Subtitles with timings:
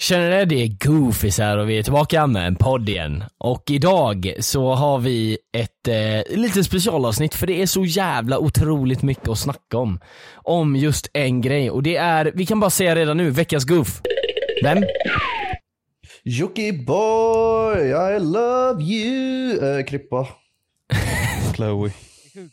[0.00, 3.24] Känner ni det är Goofies här och vi är tillbaka med en podd igen.
[3.38, 9.02] Och idag så har vi ett eh, litet specialavsnitt för det är så jävla otroligt
[9.02, 10.00] mycket att snacka om.
[10.34, 14.00] Om just en grej och det är, vi kan bara säga redan nu, veckans goof.
[14.62, 14.84] Vem?
[16.24, 19.78] Jockiboi, I love you.
[19.78, 20.28] Eh, Krippa.
[21.54, 21.90] Chloe.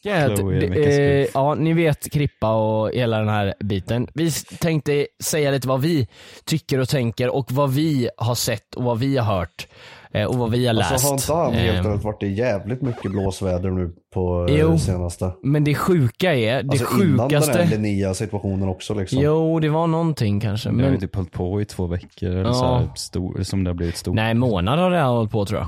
[0.03, 4.08] Det är att, det, veckans eh, ja, ni vet Krippa och hela den här biten.
[4.14, 6.08] Vi tänkte säga lite vad vi
[6.45, 9.67] tycker och tänker och vad vi har sett och vad vi har hört.
[10.11, 10.92] Eh, och vad vi har läst.
[10.92, 14.55] Alltså har inte han helt Eh, enkelt varit i jävligt mycket blåsväder nu på Jo.
[14.58, 14.77] jo.
[14.80, 15.32] senaste?
[15.43, 17.64] Men det sjuka är, det Alltså innan den sjukaste...
[17.64, 19.20] här Linnea situationen också liksom.
[19.21, 20.70] Jo, det var någonting kanske.
[20.70, 22.54] Det har ju Men, typ hållit på i två veckor eller Ja.
[22.54, 24.16] så här, stor, som det har blivit stort.
[24.16, 25.67] nej, månad har det här hållit på tror jag.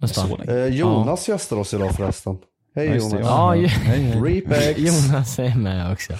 [0.00, 0.40] Nästan.
[0.48, 2.38] Eh, Jonas gästar oss idag förresten.
[2.76, 3.20] Hej Ja, det, Jonas.
[3.20, 4.20] Ja, ju- Hej, hej.
[4.20, 4.78] Repex.
[4.78, 6.12] Jonas är med också.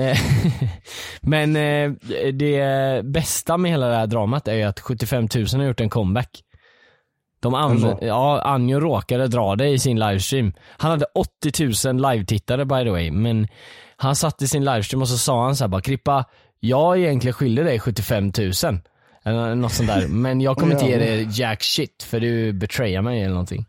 [0.00, 0.18] Eh,
[1.20, 1.90] Men eh,
[2.32, 5.90] det bästa med hela det här dramat är ju att 75 000 har gjort en
[5.90, 6.42] comeback.
[7.40, 10.52] De an- ja, Anjo råkade dra det i sin livestream.
[10.68, 13.48] Han hade 80 000 live-tittare by the way, men
[13.96, 16.24] han satt i sin livestream och så sa han så här bara Krippa,
[16.60, 18.52] jag är egentligen skyldig dig 75 000.
[19.24, 23.02] Eller något sånt där, men jag kommer inte ge dig jack shit för du betrayar
[23.02, 23.66] mig eller någonting.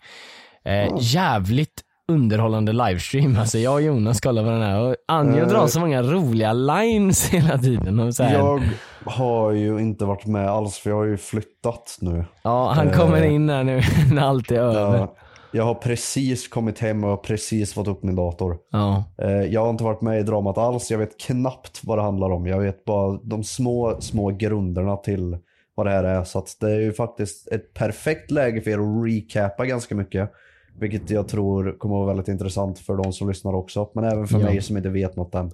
[0.67, 3.37] Eh, jävligt underhållande livestream.
[3.37, 5.47] Alltså jag och Jonas kollar på den här och Anja Eh.
[5.47, 7.99] drar så många roliga lines hela tiden.
[7.99, 8.33] Och så här.
[8.37, 8.61] Jag
[9.05, 12.25] har ju inte varit med alls för jag har ju flyttat nu.
[12.43, 13.81] ja, han kommer in här nu
[14.13, 14.97] när allt är över.
[14.97, 15.09] Jag,
[15.51, 18.57] jag har precis kommit hem och precis fått upp min dator.
[18.71, 19.03] Ja.
[19.21, 20.91] Eh, Jag har inte varit med i dramat alls.
[20.91, 22.47] Jag vet knappt vad det handlar om.
[22.47, 25.37] Jag vet bara de små, små grunderna till
[25.75, 26.23] vad det här är.
[26.23, 30.31] Så det är ju faktiskt ett perfekt läge för er att recapa ganska mycket.
[30.79, 33.89] Vilket jag tror kommer att vara väldigt intressant för de som lyssnar också.
[33.95, 34.45] Men även för Ja.
[34.45, 35.51] mig som inte vet något än.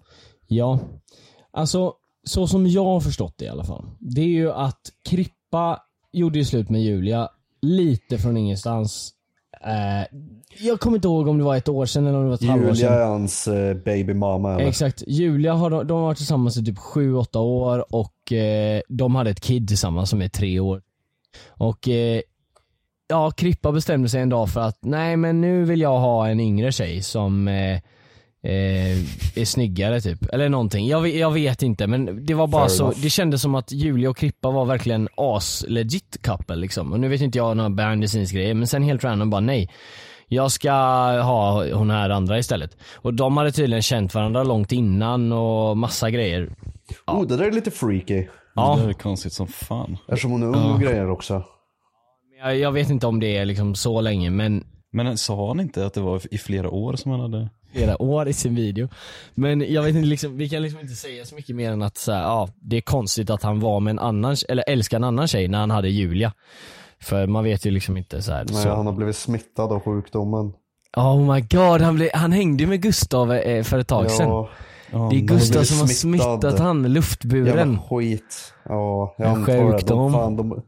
[0.48, 0.80] Ja,
[1.52, 3.86] alltså så som jag har förstått det i alla fall.
[4.00, 5.80] Det är ju att Krippa
[6.12, 7.30] gjorde ju slut med Julia
[7.62, 9.12] lite från ingenstans.
[9.66, 10.18] Eh,
[10.60, 12.44] jag kommer inte ihåg om det var ett år sedan eller om det var ett
[12.48, 12.94] halvår Julia sedan.
[13.02, 14.66] är hans eh, baby mama eller?
[14.66, 15.04] Exakt.
[15.08, 19.42] Julia har, de har varit tillsammans i typ 7-8 år och eh, de hade ett
[19.42, 20.82] kid tillsammans som är tre år.
[21.48, 22.22] Och eh,
[23.14, 26.40] ja, Krippa bestämde sig en dag för att nej men nu vill jag ha en
[26.40, 27.74] yngre tjej som eh,
[28.44, 28.98] eh,
[29.36, 30.26] är snyggare typ.
[30.34, 30.88] Eller någonting.
[30.88, 33.00] Jag, vet- jag vet inte men det var bara Fair så, enough.
[33.02, 36.92] det kändes som att Julia och Krippa var verkligen as-legit couple liksom.
[36.94, 39.42] Och nu vet inte jag några behind the scenes grejer men sen helt random bara
[39.42, 39.70] nej.
[40.28, 40.72] Jag ska
[41.22, 42.78] ha hon här andra istället.
[42.96, 46.50] Och de hade tydligen känt varandra långt innan och massa grejer.
[47.08, 48.26] Oh, det där är lite freaky.
[48.56, 48.80] Ja.
[48.84, 49.98] Det är konstigt som fan.
[50.08, 51.44] Eftersom hon är ung och grejer också.
[52.44, 55.86] Jag, jag vet inte om det är liksom så länge men Men sa han inte
[55.86, 57.50] att det var i flera år som han hade?
[57.74, 58.90] flera år i sin video.
[59.34, 61.98] Men jag vet inte, liksom, vi kan liksom inte säga så mycket mer än att
[61.98, 65.04] så här, ja, det är konstigt att han var med en annan, eller älskar en
[65.04, 66.34] annan tjej när han hade Julia.
[67.00, 68.46] För man vet ju liksom inte så här.
[68.50, 68.70] Nej, så.
[68.70, 70.54] han har blivit smittad av sjukdomen.
[70.98, 74.48] Oh my god, han, blev, han hängde ju med Gustav eh, för ett tag sedan.
[74.94, 76.42] Ja, det är han Gustav som har smittad.
[76.42, 77.58] smittat han, luftburen.
[77.58, 78.54] Jävla skit.
[78.66, 79.88] Ja, jag antar det.
[79.88, 80.62] De, fan, de,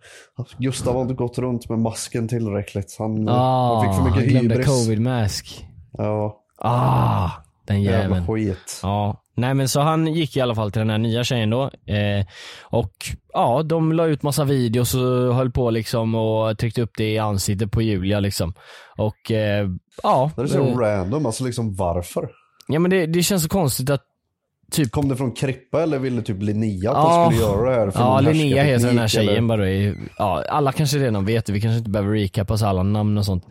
[0.57, 2.95] Gustav har inte gått runt med masken tillräckligt.
[2.99, 4.67] Han, Ah, han fick för han mycket glömde hybris.
[4.67, 5.65] covid mask.
[5.97, 7.29] Ja, Ah,
[7.67, 8.27] den jävla jäveln.
[8.27, 8.79] skit.
[8.83, 11.63] Ja, Nej men så han gick i alla fall till den här nya tjejen då.
[11.63, 12.25] Eh,
[12.63, 12.91] och
[13.33, 17.17] ja, de la ut massa videos och höll på liksom och tryckte upp det i
[17.19, 18.53] ansiktet på Julia liksom.
[18.97, 19.67] Och eh,
[20.03, 20.31] ja.
[20.35, 22.29] Det är så eh, random, alltså liksom varför?
[22.67, 24.01] Ja men det, det känns så konstigt att
[24.71, 27.23] typ Kom det från Krippa eller ville typ Linnea att Ja.
[27.29, 27.91] de skulle göra det här?
[27.91, 29.41] för Ja, Linnea heter den här tjejen eller?
[29.47, 32.83] bara i, ja, alla kanske redan vet det, vi kanske inte behöver recapa så alla
[32.83, 33.45] namn och sånt.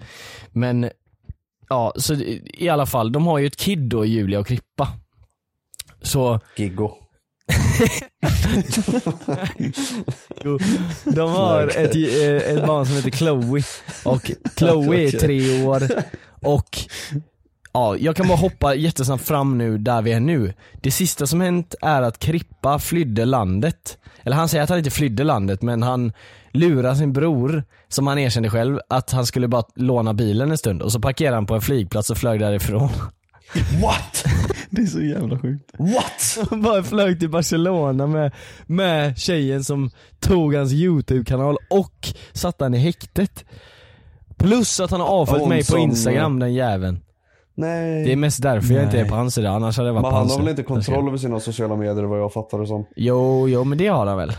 [0.52, 0.90] Men,
[1.68, 2.14] ja, så
[2.54, 4.88] i alla fall, de har ju ett kid då, Julia och Krippa.
[6.02, 6.90] Så, Giggo.
[10.44, 10.58] jo,
[11.04, 11.96] de har ett,
[12.48, 13.62] ett barn som heter Chloe.
[14.04, 15.82] Och Chloe är tre år
[16.42, 16.78] och
[17.76, 20.54] Ja, jag kan bara hoppa jättesnabbt fram nu där vi är nu.
[20.82, 23.98] Det sista som hänt är att Krippa flydde landet.
[24.22, 26.12] Eller han säger att han inte flydde landet men han
[26.52, 30.82] lurar sin bror, som han erkände själv, att han skulle bara låna bilen en stund
[30.82, 32.88] och så parkerade han på en flygplats och flög därifrån.
[33.82, 34.24] What?
[34.70, 35.70] Det är så jävla sjukt.
[35.78, 36.48] What?
[36.50, 38.32] Han bara flög till Barcelona med,
[38.66, 39.90] med tjejen som
[40.20, 43.44] tog hans youtube-kanal och satte han i häktet.
[44.36, 47.00] Plus att han har avföljt mig på instagram den jäveln.
[47.54, 48.04] Nej.
[48.04, 49.10] Det är mest därför jag inte är Nej.
[49.10, 51.08] på hans sida, annars hade jag varit Men på han hans har väl inte kontroll
[51.08, 52.84] över sina sociala medier vad jag fattar det som.
[52.96, 54.32] Jo, jo men det har han väl.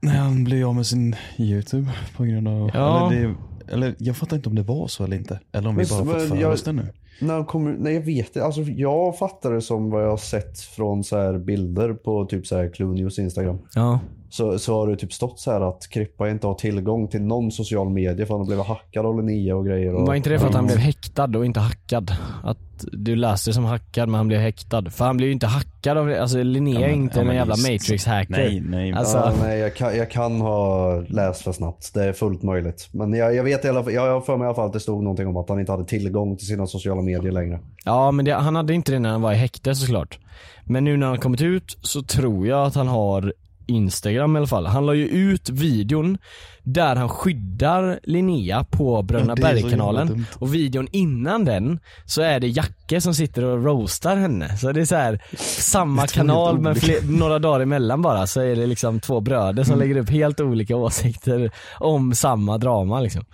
[0.00, 3.10] Nej, han blev av med sin YouTube på grund av, Ja.
[3.12, 3.34] eller, det,
[3.72, 5.40] eller jag fattar inte om det var så eller inte.
[5.52, 6.86] Eller om vi Men bara så- fått för jag- oss det nu.
[7.20, 10.16] När han kommer, nej jag vet inte, alltså jag fattar det som vad jag har
[10.16, 13.58] sett från så här bilder på typ så här Clue News Instagram.
[13.74, 14.00] Ja.
[14.32, 17.50] Så, så har det typ stått så här att Krippa inte har tillgång till någon
[17.50, 19.94] social media för han har blivit hackad av Linnea och grejer.
[19.94, 20.74] Och, Var inte det för att han Ja.
[20.74, 22.12] blev häktad och inte hackad?
[22.44, 22.58] Att
[22.92, 24.90] du läste det som hackad men han blev häktad.
[24.90, 27.36] För han blev ju inte hackad av alltså Linnea Ja, är inte ja, en men
[27.36, 28.30] jävla matrix-hacker.
[28.30, 28.92] Nej, nej.
[28.92, 31.94] Alltså- Ja, nej, jag kan, jag kan ha läst för snabbt.
[31.94, 32.88] Det är fullt möjligt.
[32.92, 34.72] Men jag, jag vet i alla fall, jag har för mig i alla fall att
[34.72, 37.60] det stod någonting om att han inte hade tillgång till sina sociala medier längre.
[37.84, 40.18] Ja men det, han hade inte det när han var i häkte såklart.
[40.64, 43.32] Men nu när han kommit ut så tror jag att han har
[43.72, 44.66] Instagram i alla fall.
[44.66, 46.18] Han la ju ut videon
[46.62, 50.26] där han skyddar Linnea på Bröderna Ja, Berg-kanalen.
[50.34, 54.56] Och videon innan den så är det Jacke som sitter och roastar henne.
[54.58, 55.20] Så det är så här
[55.60, 59.96] samma kanal men några dagar emellan bara så är det liksom två bröder som lägger
[59.96, 63.24] upp helt olika åsikter om samma drama liksom.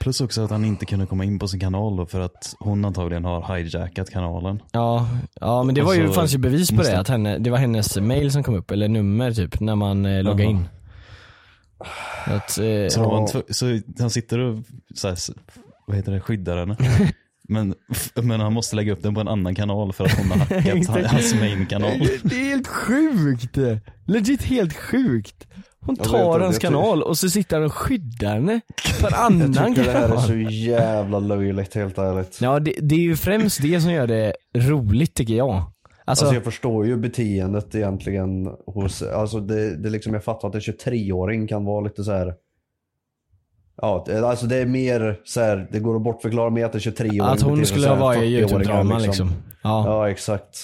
[0.00, 2.84] Plus också att han inte kunde komma in på sin kanal då för att hon
[2.84, 4.62] antagligen har hijackat kanalen.
[4.72, 5.08] Ja,
[5.40, 7.96] ja men det var ju, fanns ju bevis på det, att henne, det var hennes
[7.96, 10.68] mail som kom upp, eller nummer typ, när man eh, loggade in.
[12.24, 14.58] Att, eh, Så, han, så han sitter och
[14.94, 15.18] så här,
[15.86, 16.76] vad heter det, skyddar henne.
[17.48, 17.74] Men,
[18.22, 21.06] men han måste lägga upp den på en annan kanal för att hon har hackat
[21.12, 21.98] hans main-kanal.
[22.22, 23.56] Det är helt sjukt!
[24.06, 25.46] Legit helt sjukt.
[25.86, 28.60] Hon tar hans kanal och så sitter han och skyddar henne
[29.06, 30.22] en annan Jag tycker det här är kanal.
[30.26, 32.38] så jävla löjligt helt ärligt.
[32.40, 35.48] Ja det, det är ju främst det som gör det roligt tycker jag.
[36.04, 40.54] Alltså, Alltså jag förstår ju beteendet egentligen hos, alltså det, det liksom, jag fattar att
[40.54, 42.34] en 23-åring kan vara lite så här.
[43.82, 47.20] Ja, alltså det är mer så här, det går att bortförklara med att en 23-åring
[47.20, 49.30] att hon skulle ha varit i 40-åringar youtube-drama liksom.
[49.62, 49.84] Ja.
[49.86, 50.58] Ja, exakt.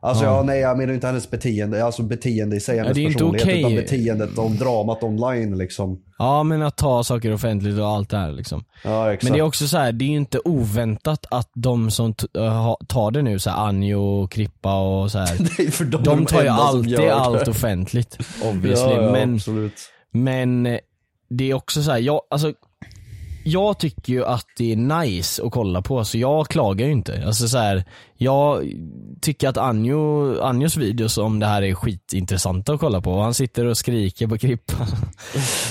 [0.00, 0.36] Alltså Ja.
[0.36, 0.42] ja.
[0.42, 3.46] nej jag menar inte hennes beteende, alltså beteende i sig, hennes det är inte personlighet,
[3.46, 3.60] okej.
[3.60, 6.02] utan beteendet om dramat online liksom.
[6.18, 8.64] ja men att ta saker offentligt och allt det här liksom.
[8.84, 9.22] Ja exakt.
[9.24, 12.78] Men det är också så här, det är ju inte oväntat att de som ha-
[12.86, 15.34] tar det nu, så här Anjo och Krippa och så här.
[15.66, 18.90] Är för de, de tar ju alltid allt offentligt obviously.
[18.92, 19.80] Ja, ja, men, absolut.
[20.12, 20.78] men eh,
[21.28, 22.52] det är också så här, jag, alltså,
[23.48, 27.22] jag tycker ju att det är nice att kolla på så jag klagar ju inte.
[27.26, 27.84] Alltså så här,
[28.16, 28.72] jag
[29.20, 33.20] tycker att Anjo, Anjos videos om det här är skitintressanta att kolla på.
[33.20, 34.86] Han sitter och skriker på Krippa.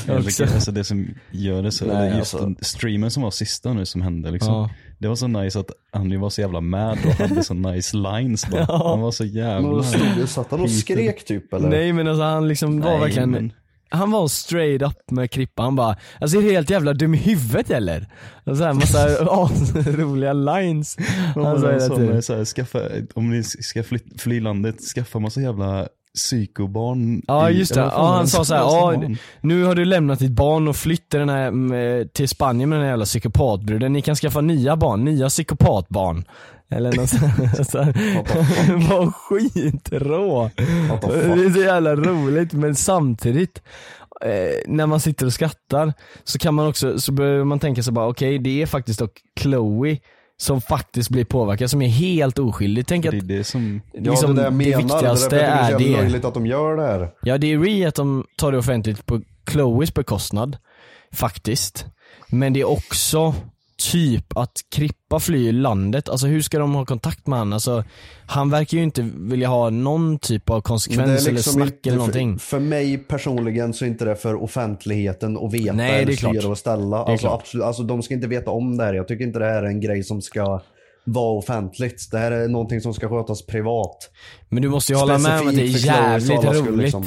[0.07, 0.43] också.
[0.53, 2.37] Alltså, det som gör det så, Nej, just alltså.
[2.37, 4.53] den streamen som var sista nu som hände liksom.
[4.53, 4.69] Ja.
[4.97, 8.47] Det var så nice att Andy var så jävla mad och hade så nice lines
[8.51, 8.65] bara.
[8.69, 8.89] Ja.
[8.89, 9.83] Han var så Men jävla...
[9.83, 11.69] stod, satt han och skrek typ eller?
[11.69, 13.51] Nej men alltså han liksom var Nej, verkligen men-
[13.89, 17.17] Han var straight up med Krippa, han bara Alltså är du helt jävla dum i
[17.17, 18.07] huvudet eller?
[18.43, 19.07] Och så här massa
[19.91, 20.97] roliga lines
[21.35, 22.79] Han sa hela tiden så här, skaffa,
[23.13, 27.21] om ni ska fly, fly landet, skaffa massa jävla psykobarn.
[27.27, 29.01] Ja just det, ja, han sa såhär, ja
[29.41, 32.77] nu har du lämnat ditt barn och flytt till, den här, mm, till Spanien med
[32.77, 36.25] den här jävla psykopatbruden, ni kan skaffa nya barn, nya psykopatbarn.
[36.69, 37.95] Eller något sånt.
[38.89, 40.49] Var skitrå.
[41.01, 43.61] Det är så jävla roligt men samtidigt
[44.21, 44.29] eh,
[44.67, 45.93] när man sitter och skrattar
[46.23, 49.11] så kan man också, så börjar man tänka sig bara okej det är faktiskt dock
[49.39, 49.97] Chloe
[50.37, 52.87] som faktiskt blir påverkad som är helt oskyldig.
[52.87, 53.81] Tänk att Det är det som...
[53.93, 56.01] Ja liksom, det det menar, viktigaste det är tycker det är det.
[56.01, 57.09] löjligt att de gör det här.
[57.21, 60.57] Ja det är re att de tar det offentligt på Chloes bekostnad,
[61.13, 61.85] faktiskt.
[62.27, 63.35] Men det är också
[63.91, 67.53] typ att Krippa flyr landet, alltså hur ska de ha kontakt med han?
[67.53, 67.83] Alltså,
[68.25, 72.39] han verkar ju inte vilja ha någon typ av konsekvens eller snack inte- eller någonting.
[72.39, 76.13] För, för mig personligen så är inte det för offentligheten att veta Nej, det eller
[76.13, 76.97] styra och ställa.
[76.97, 78.93] är Alltså, absolut, alltså de ska inte veta om det här.
[78.93, 80.61] Jag tycker inte det här är en grej som ska
[81.05, 82.07] vara offentligt.
[82.11, 83.97] Det här är någonting som ska skötas privat.
[84.49, 86.77] Men du måste ju hålla med om att det är jävligt roligt.
[86.77, 87.05] liksom.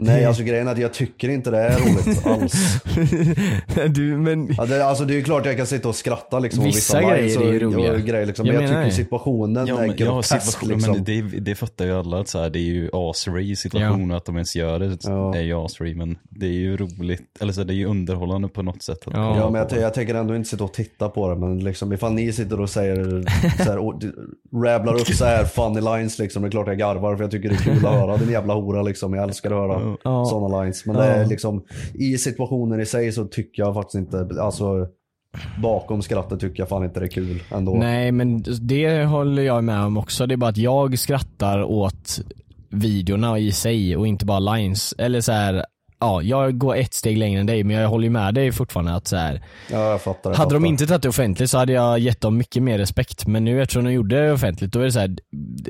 [0.00, 2.82] Nej, alltså grejen är att jag tycker inte det är roligt alls.
[3.94, 4.54] du, men...
[4.58, 6.60] Ja, det, alltså det är ju klart jag kan sitta och skratta liksom.
[6.60, 7.92] om Vissa lines grejer är ju och- roliga.
[7.92, 8.46] Och grejer, liksom.
[8.46, 10.92] Jag Men jag menar tycker situationen Ja, är men, ja, grotesk situation, liksom.
[10.94, 14.16] men det, det fattar ju alla att så här, det är ju asray situation och
[14.16, 15.36] att de ens gör det Ja.
[15.36, 18.62] är ju asray men det är ju roligt, eller så det är ju underhållande på
[18.62, 18.98] något sätt.
[19.06, 19.36] Att Ja.
[19.38, 22.12] Ja men jag, jag tänker ändå inte sitta och titta på det men liksom ifall
[22.12, 23.24] ni sitter och säger
[23.64, 24.02] så här, och,
[24.64, 27.48] rabblar upp så här funny lines liksom, det är klart jag garvar för jag tycker
[27.48, 29.14] det är kul att höra din jävla hora liksom.
[29.14, 30.24] Jag älskar att höra Ja.
[30.24, 30.86] sådana lines.
[30.86, 31.64] Men det är liksom,
[31.94, 34.86] i situationen i sig så tycker jag faktiskt inte, alltså
[35.62, 37.74] bakom skrattet tycker jag fan inte det är kul ändå.
[37.74, 40.26] Nej men det håller jag med om också.
[40.26, 42.20] Det är bara att jag skrattar åt
[42.70, 44.94] videorna i sig och inte bara lines.
[44.98, 45.64] Eller så här,
[46.00, 48.94] ja jag går ett steg längre än dig men jag håller ju med dig fortfarande
[48.94, 50.30] att så här, Ja jag fattar.
[50.30, 50.66] Jag hade de fattar.
[50.68, 53.26] inte tagit det offentligt så hade jag gett dem mycket mer respekt.
[53.26, 55.16] Men nu eftersom de gjorde det offentligt då är det så här,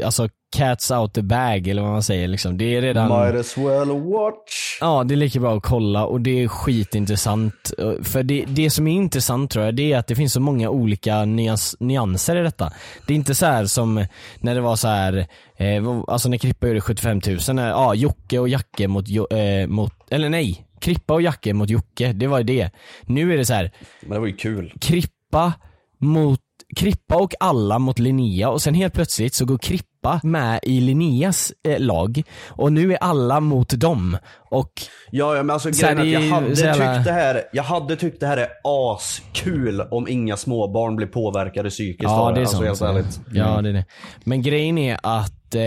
[0.05, 2.59] alltså cats out the bag eller vad man säger liksom.
[2.59, 4.79] Det är redan Might as well watch.
[4.81, 7.73] Ja, det är lika bra att kolla och det är skitintressant.
[8.03, 10.71] För det, det som är intressant tror jag, det är att det finns så många
[10.71, 12.73] olika nyans, nyanser i detta.
[13.07, 14.07] Det är inte så här som
[14.41, 15.27] när det var så här,
[15.57, 19.67] eh, alltså när Krippa gjorde 75 000, när, ja Jocke och Jacke mot, Jo- eh,
[19.67, 22.71] mot, eller nej, Krippa och Jacke mot Jocke, det var ju det.
[23.03, 23.71] Nu är det så här,
[24.03, 24.73] Men det var ju kul.
[24.81, 25.53] Krippa
[26.01, 26.41] mot
[26.77, 29.88] Krippa och alla mot Linnea och sen helt plötsligt så går Krippa
[30.23, 34.17] med i Linneas eh, lag och nu är alla mot dem
[34.51, 34.73] och
[35.11, 37.97] Ja, ja men alltså grejen är att jag hade, jävla- tyckt det här, jag hade
[37.97, 42.43] tyckt det här är askul om inga småbarn blir påverkade psykiskt Ja av det är
[42.43, 42.67] alltså, sant.
[42.69, 43.21] helt ärligt.
[43.33, 43.85] Ja det är det.
[44.25, 45.63] Men grejen är att eh,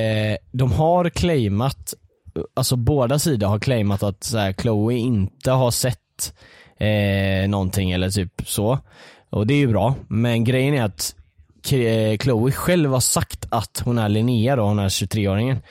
[0.52, 1.94] de har claimat,
[2.56, 6.34] alltså båda sidor har claimat att så här, Chloe inte har sett
[6.80, 8.80] eh, någonting eller typ så.
[9.30, 9.96] Och det är ju bra.
[10.08, 11.16] Men grejen är att
[12.22, 15.62] Chloe själv har sagt att hon är Linnea då, hon är 23-åringen,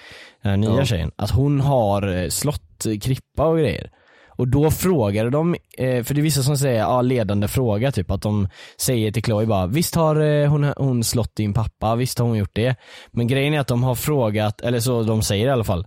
[0.43, 0.85] den här nya Ja.
[0.85, 3.91] tjejen, att hon har eh, slått eh, Krippa och grejer.
[4.29, 8.11] Och då frågade de, eh, för det är vissa som säger ja, ledande fråga typ,
[8.11, 8.49] att de
[8.81, 12.37] säger till Chloe bara visst har eh, hon, hon slått din pappa, visst har hon
[12.39, 12.77] gjort det.
[13.11, 15.87] Men grejen är att de har frågat, eller så de säger i alla fall,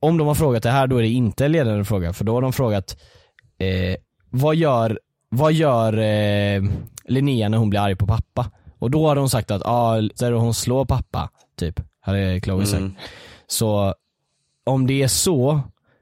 [0.00, 2.34] om de har frågat det här då är det inte en ledande fråga, för då
[2.34, 2.96] har de frågat
[3.58, 3.96] eh,
[4.30, 6.62] vad gör, vad gör eh,
[7.04, 8.50] Linnea när hon blir arg på pappa?
[8.80, 12.40] Och då har de sagt att ah, så är det hon slår pappa, typ, hade
[12.40, 12.80] Chloe sagt.
[12.80, 12.94] Mm.
[13.46, 13.94] Så
[14.64, 15.60] om det är så,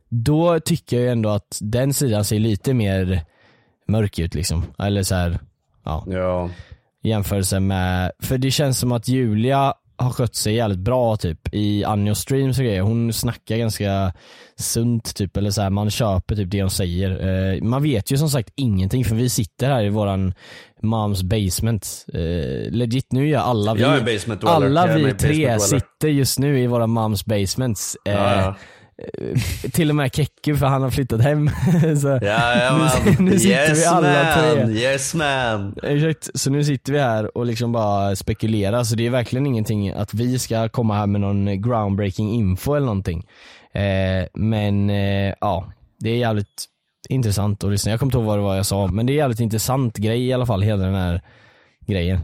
[0.09, 3.25] då tycker jag ändå att den sidan ser lite mer
[3.89, 4.65] mörk ut liksom.
[4.79, 5.39] Eller så här,
[5.85, 6.51] ja, Ja.
[7.03, 11.85] jämförelse med, för det känns som att Julia har skött sig jävligt bra typ i
[11.85, 12.81] Anjo streams och grejer.
[12.83, 14.12] Hon snackar ganska
[14.57, 17.11] sunt typ, eller så här, man köper typ det hon säger.
[17.55, 20.35] Eh, man vet ju som sagt ingenting för vi sitter här i våran
[20.83, 22.07] moms basement.
[22.14, 23.81] Eh, legit nu gör alla vi,
[24.57, 27.97] alla vi tre sitter just nu i våra moms basements.
[28.05, 28.55] Eh, Ja, ja.
[29.73, 31.50] Till och med Kekku för han har flyttat hem.
[32.02, 34.64] så, Ja, nu, nu sitter yes vi alla tre.
[34.64, 35.75] man, yes man.
[35.83, 39.90] Exakt, så nu sitter vi här och liksom bara spekulerar så det är verkligen ingenting
[39.90, 43.26] att vi ska komma här med någon groundbreaking info eller någonting.
[43.73, 46.64] Eh, men eh, ja, det är jävligt
[47.09, 47.90] intressant att lyssna.
[47.90, 50.26] Jag kommer inte ihåg vad det var jag sa men det är jävligt intressant grej
[50.26, 51.23] i alla fall hela den här
[51.87, 52.21] grejen.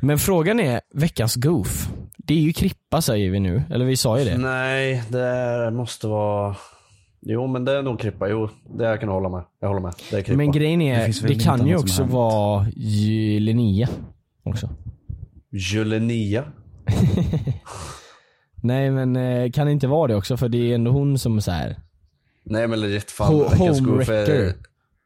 [0.00, 1.88] Men frågan är veckans goof.
[2.26, 4.38] Det är ju Krippa säger vi nu, eller vi sa ju det.
[4.38, 6.56] Nej, det måste vara...
[7.20, 9.44] Jo men det är nog Krippa, jo det jag kan hålla med.
[9.60, 9.94] Jag håller med.
[10.10, 10.36] Det är Krippa.
[10.36, 13.88] Men grejen är, Det det, kan ju också vara ju Linnea
[14.42, 14.68] också.
[15.50, 16.44] Julenia.
[18.62, 21.36] Nej men eh, kan det inte vara det också för det är ändå hon som
[21.36, 21.76] är så här.
[22.44, 24.54] Nej men legit fan, Ho- veckans home goof är...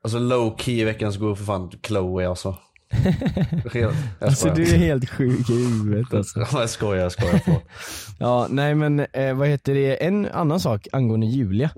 [0.03, 2.57] Alltså low key veckans goof för fan Chloe alltså.
[3.73, 6.41] Helt- Alltså du är helt sjuk i huvudet alltså.
[6.41, 7.41] Ja, jag skojar, jag skojar.
[7.45, 7.63] förlåt.
[8.19, 11.71] Ja nej men eh, vad heter det, en annan sak angående Julia.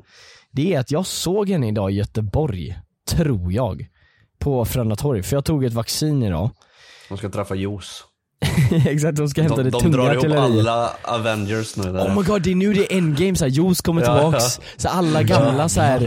[0.50, 2.78] Det är att jag såg henne idag i Göteborg,
[3.11, 3.87] tror jag.
[4.38, 6.50] På Frölunda torg, för jag tog ett vaccin idag.
[7.09, 8.04] De ska träffa juice.
[8.87, 10.67] Exakt, de ska hämta De, det de tunga drar ihop artilleriet.
[10.69, 11.93] alla Avengers nu.
[11.93, 12.07] Där.
[12.07, 14.89] Oh my god, det är nu det är endgame såhär, Juice kommer Ja, tillbaks, så
[14.89, 16.03] alla gamla så här,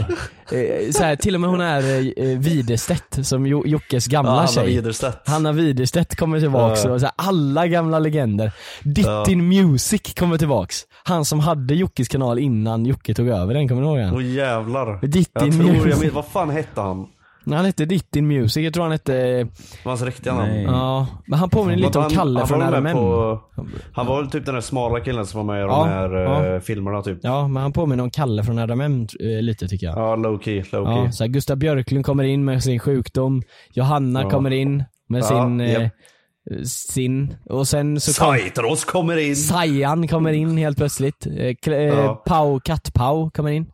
[0.50, 4.36] eh, så här till och med hon är eh, Widerstedt som jo, Jockes gamla ja,
[4.36, 4.66] Hanna tjej.
[4.66, 5.28] Widerstedt.
[5.28, 6.90] Hanna Widerstedt kommer tillbaks Ja.
[6.90, 8.52] och så här, alla gamla legender.
[8.82, 10.82] Dittin Music kommer tillbaks.
[11.04, 14.32] Han som hade Jockes kanal innan Jocke tog över den, kommer du ihåg Åh han?
[14.34, 15.06] jävlar.
[15.06, 16.02] Dittin Jag tror, jag Music.
[16.04, 17.06] vet, vad fan hette han?
[17.54, 19.46] Han hette Dittin Music, jag tror han hette,
[19.84, 20.48] Hans riktiga namn.
[20.52, 20.62] Nej.
[20.62, 22.92] ja, men han påminner lite om Han- Kalle han från var med RMM.
[22.92, 23.40] På,
[23.92, 26.10] han var väl typ den där smala killen som var med i Ja, de här
[26.10, 26.54] ja.
[26.54, 27.18] eh, filmerna typ.
[27.22, 29.98] Ja, men han påminner om Kalle från RMM eh, lite tycker jag.
[29.98, 31.04] Ja, low key, low key.
[31.04, 34.30] Ja, så här, Gustav Björklund kommer in med sin sjukdom, Johanna Ja.
[34.30, 35.92] kommer in med Ja, sin, eh, japp.
[36.66, 39.36] sin, och sen så kom, Saitros kommer in.
[39.36, 41.26] Sajan kommer in helt plötsligt.
[41.26, 42.22] Eh, Kl- eh, Ja.
[42.26, 43.66] Pau, Katt-Pau kommer in.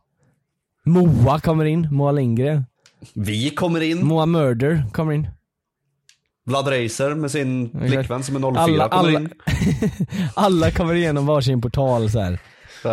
[0.85, 2.65] Moa kommer in, Moa Lindgren.
[3.13, 4.05] Vi kommer in.
[4.05, 5.27] Moa Murder kommer in.
[6.45, 9.29] Vlad Racer med sin flickvän som är 04 Alla, kommer alla, in.
[10.35, 12.39] alla kommer igenom varsin portal så här.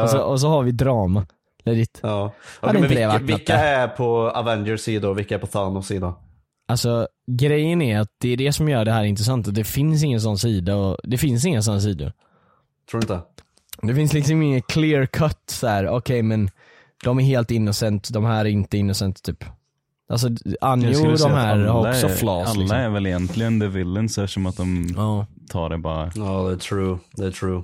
[0.02, 1.26] Och, så, och så har vi drama.
[1.64, 2.00] Legit.
[2.02, 2.34] Ja.
[2.60, 6.14] Hade inte det vilka, vilka är på Avengers sida och vilka är på Thanos sida?
[6.68, 9.48] Alltså grejen är att det är det som gör det här intressant.
[9.48, 12.12] Att det finns ingen sån sida och det finns inga såna sidor.
[12.90, 13.20] Tror du inte?
[13.82, 15.88] Det finns liksom ingen clear cut så här.
[15.88, 16.50] okej men
[17.04, 19.44] de är helt innocent, de här är inte innocent typ.
[20.10, 22.78] Alltså Jag Anjo och de här har alla också är- flaws Alla liksom.
[22.78, 25.26] är väl egentligen the villains eftersom att de Ja.
[25.50, 26.98] tar det bara Ja, det är true.
[27.16, 27.62] Det är true.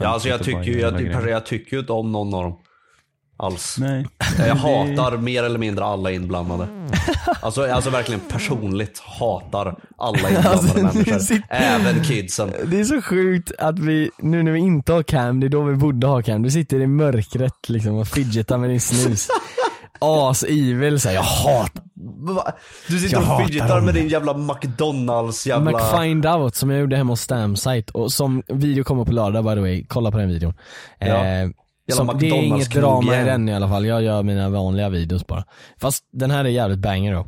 [0.00, 1.28] Ja, alltså jag tycker ju jag, grejen.
[1.28, 2.58] jag tycker ju inte om någon av dem.
[3.40, 3.76] Alls.
[3.78, 4.06] Nej.
[4.38, 6.68] Jag hatar mer eller mindre alla inblandade.
[7.42, 11.18] Alltså, alltså verkligen personligt hatar alla inblandade Alltså, människor.
[11.18, 12.52] sitter- Även kidsen.
[12.66, 15.62] Det är så sjukt att vi, nu när vi inte har cam, det är då
[15.62, 16.42] vi borde ha cam.
[16.42, 19.28] Du sitter i mörkret liksom och fidgetar med din snus.
[19.98, 21.82] As-evil såhär, jag hatar?
[22.88, 25.70] Du sitter Jag och fidgetar med din jävla McDonalds jävla...
[25.70, 29.50] McFind Out som jag gjorde hemma hos Stamsite och som video kommer på lördag by
[29.50, 30.54] the way, kolla på den videon.
[30.98, 31.06] Ja.
[31.06, 31.48] Eh,
[31.92, 35.26] som, det är inget drama i den i alla fall, jag gör mina vanliga videos
[35.26, 35.44] bara.
[35.80, 37.26] Fast den här är jävligt banger då.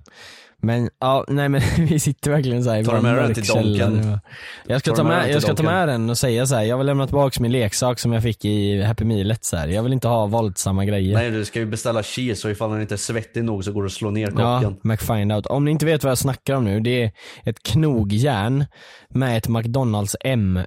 [0.63, 3.47] Men ja, nej men vi sitter verkligen såhär i vår med den till.
[3.47, 4.19] Donken?
[4.67, 6.63] Jag ska ta med jag ska ta med den och säga så här.
[6.63, 9.69] jag vill lämna tillbaka min leksak som jag fick i Happy Mealet så här.
[9.69, 11.15] Jag vill inte ha våldsamma grejer.
[11.15, 13.83] Nej du ska ju beställa cheese och ifall den inte är svettig nog så går
[13.83, 14.77] det att slå ner Ja, kocken.
[14.83, 15.47] McFind Out.
[15.47, 17.13] Om ni inte vet vad jag snackar om nu, det är
[17.45, 18.65] ett knogjärn
[19.09, 20.65] med ett McDonalds M eh,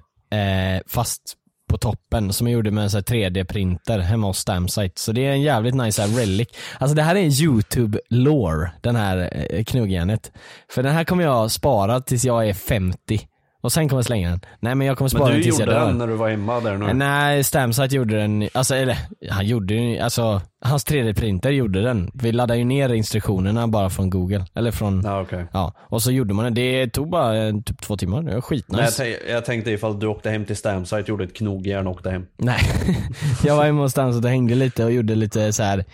[0.86, 1.20] fast
[1.68, 5.00] på toppen som jag gjorde med en sån här 3D-printer hemma hos Stamsite.
[5.00, 6.48] Så det är en jävligt nice här relic.
[6.78, 10.32] Alltså det här är en YouTube-lore, den här eh, knoggjärnet.
[10.70, 13.28] För den här kommer jag spara tills jag är 50.
[13.64, 14.40] Och sen kommer jag slänga den.
[14.60, 15.86] Nej men jag kommer spara Men den du tills jag gjorde dör.
[15.86, 16.92] den när du var hemma där nu.
[16.92, 18.98] Nej, Stamsite gjorde den, alltså eller
[19.30, 22.10] han gjorde den, alltså hans 3D-printer gjorde den.
[22.14, 25.46] Vi laddade ju ner instruktionerna bara från google, eller från, ja, Ja, okej.
[25.90, 26.82] och så gjorde man det.
[26.84, 29.16] Det tog bara eh, typ två timmar, det var Nej, jag, skitnice.
[29.28, 32.26] jag tänkte ifall du åkte hem till Stamsite, gjorde ett knogjärn och åkte hem.
[32.38, 32.58] Nej,
[33.44, 35.84] jag var hemma hos Stamsite och hängde lite och gjorde lite så här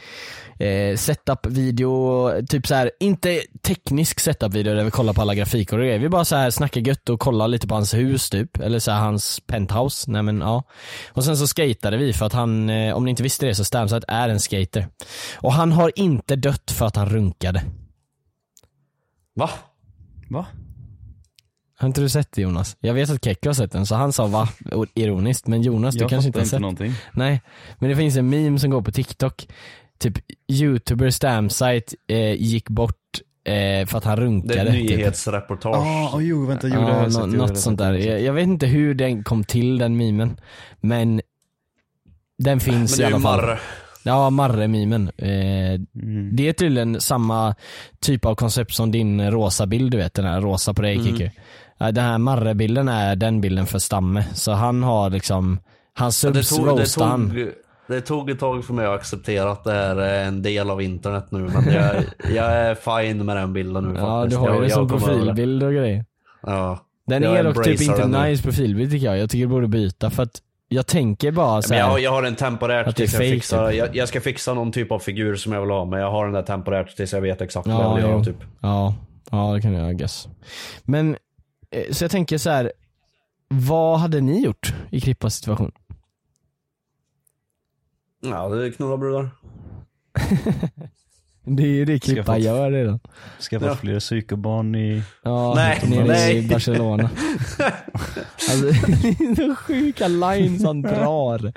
[0.61, 5.85] eh, setup-video, typ så här inte teknisk setup-video där vi kollar på alla grafiker och
[5.85, 5.99] grejer.
[5.99, 8.91] Vi bara så här snackar gött och kollar lite på hans hus typ, eller så
[8.91, 10.11] här hans penthouse.
[10.11, 10.63] Nej men ja.
[11.09, 13.65] Och sen så skatade vi för att han, eh, om ni inte visste det så
[13.65, 14.89] Stamsite är en skater.
[15.37, 17.63] Och han har inte dött för att han runkade.
[19.35, 19.51] Va?
[20.31, 20.47] Va?
[21.79, 22.77] Har inte du sett det Jonas?
[22.81, 24.49] Jag vet att Kekko har sett den så han sa va?
[24.95, 26.61] Ironiskt, men Jonas du Jag kanske inte har sett?
[26.61, 26.93] någonting.
[27.13, 27.43] Nej,
[27.79, 29.47] men det finns en meme som går på TikTok.
[30.01, 32.97] Typ youtuber Stamsite eh, gick bort
[33.45, 34.61] eh, för att han Det runkade.
[34.61, 34.99] är ett typ.
[34.99, 35.77] nyhetsreportage.
[35.77, 37.93] Ja, oh, jo vänta, jo det har Ja, det har något jag sånt där.
[37.93, 40.37] Jag, jag vet inte hur den kom till den memen.
[40.81, 41.21] Men
[42.39, 43.41] den finns Men det i är alla ju fall.
[43.47, 43.59] Marre.
[44.03, 45.11] Ja, Marre-memen.
[45.17, 46.37] Eh, Mm.
[46.37, 47.55] det är tydligen samma
[48.01, 51.07] typ av koncept som din rosa bild du vet, den här rosa på dig Mm.
[51.07, 51.31] Kikki.
[51.79, 54.25] Ja, Den här Marre-bilden är den bilden för Stamme.
[54.35, 55.61] Så han har liksom,
[55.99, 57.51] Det subs tog, det, roastar han.
[57.91, 60.83] Det tog ett tag för mig att acceptera att det här är en del av
[60.83, 61.39] internet nu.
[61.39, 64.41] Men jag, jag är fine med den bilden nu Ja, faktiskt.
[64.43, 66.05] du har ju det som profilbild och grejer.
[66.43, 66.79] Ja.
[67.07, 69.19] Den Jag är dock typ inte nice profilbild tycker jag.
[69.19, 72.11] Jag tycker du borde byta för att jag tänker bara så Men här, jag, jag
[72.11, 73.79] har den temporärt tills jag fixar, typ.
[73.79, 75.85] jag, jag ska fixa någon typ av figur som jag vill ha.
[75.85, 78.25] Men jag har den där temporärt tills jag vet exakt vad Ja, jag vill göra
[78.25, 78.37] typ.
[78.61, 78.95] Ja,
[79.31, 80.29] ja det kan jag guess.
[80.85, 81.17] Men,
[81.71, 82.73] eh, så jag tänker så här.
[83.49, 85.73] vad hade ni gjort i Krippas situation?
[88.21, 89.31] Ja, det är knulla brudar.
[91.45, 93.01] Det är ju det Skaffat- gör redan.
[93.51, 93.75] Skaffat Ja.
[93.77, 95.03] fler psykobarn i...
[95.23, 96.37] Ja, Nej, nere nej.
[96.45, 97.11] i Barcelona.
[98.51, 98.67] alltså,
[99.37, 101.53] de sjuka lines han drar.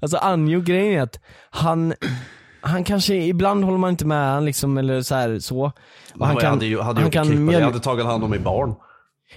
[0.00, 1.20] Alltså Anjo grejen är att
[1.50, 1.94] han,
[2.60, 5.60] han kanske, ibland håller man inte med han liksom eller så här så.
[5.64, 5.72] Och
[6.18, 8.30] Han, han kan, hade ju hade han kan klippa, mjöl- jag hade tagit hand om
[8.30, 8.74] mitt barn.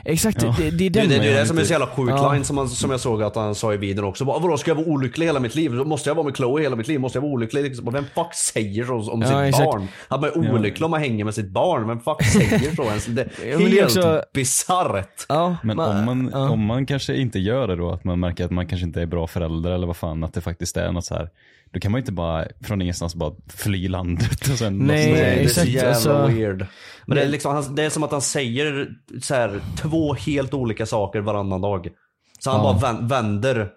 [0.06, 0.56] Exakt, Ja.
[0.58, 2.32] det, det är Det, den det, det är det som är så jävla sjuk Ja.
[2.34, 4.24] line som, han, som jag såg att han sa i videon också.
[4.26, 5.72] Vadå, ska jag vara olycklig hela mitt liv?
[5.72, 7.00] Måste jag vara med Chloe hela mitt liv?
[7.00, 7.64] Måste jag vara olycklig?
[7.64, 9.66] Liksom, Vem fuck säger så om Ja, sitt exakt.
[9.66, 9.88] barn?
[10.08, 11.88] Att man är olycklig om man hänger med sitt barn.
[11.88, 13.06] Vem fuck säger så ens?
[13.06, 15.26] Det är Ja, helt också- bisarrt.
[15.30, 16.50] Ja, Men om, man, ja.
[16.50, 19.06] om man kanske inte gör det då, att man märker att man kanske inte är
[19.06, 21.30] bra förälder eller vad fan, att det faktiskt är något så här.
[21.74, 25.22] Då kan man ju inte bara från ingenstans bara fly landet och sen Nej, Nej,
[25.36, 26.66] det är så jävla alltså- weird.
[27.06, 28.88] Men det är, liksom, han- det är som att han säger
[29.22, 31.88] så här, två helt olika saker varannan dag.
[32.40, 32.80] Så han Ja.
[32.82, 33.70] bara vän- vänder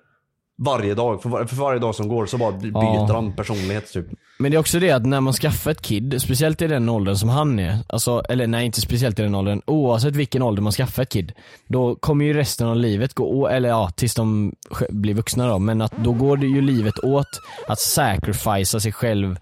[0.59, 1.23] varje dag.
[1.23, 3.09] För, var, för varje dag som går så bara by- byter Ja.
[3.14, 4.07] han personlighet typ.
[4.38, 7.16] Men det är också det att när man skaffar ett kid, speciellt i den åldern
[7.16, 10.73] som han är, alltså, eller nej inte speciellt i den åldern, oavsett vilken ålder man
[10.73, 11.33] skaffar ett kid,
[11.69, 14.53] då kommer ju resten av livet gå, eller ja tills de
[14.90, 19.38] blir vuxna då, men att då går det ju livet åt att sacrificea sig själv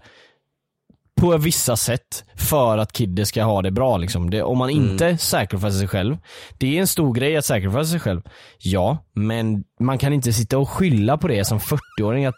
[1.21, 4.29] på vissa sätt för att kiddet ska ha det bra liksom.
[4.29, 6.17] Det, om man inte sacrificear sig själv,
[6.57, 8.21] det är en stor grej att sacrificea sig själv.
[8.59, 12.35] Ja, men man kan inte sitta och skylla på det som 40-åring att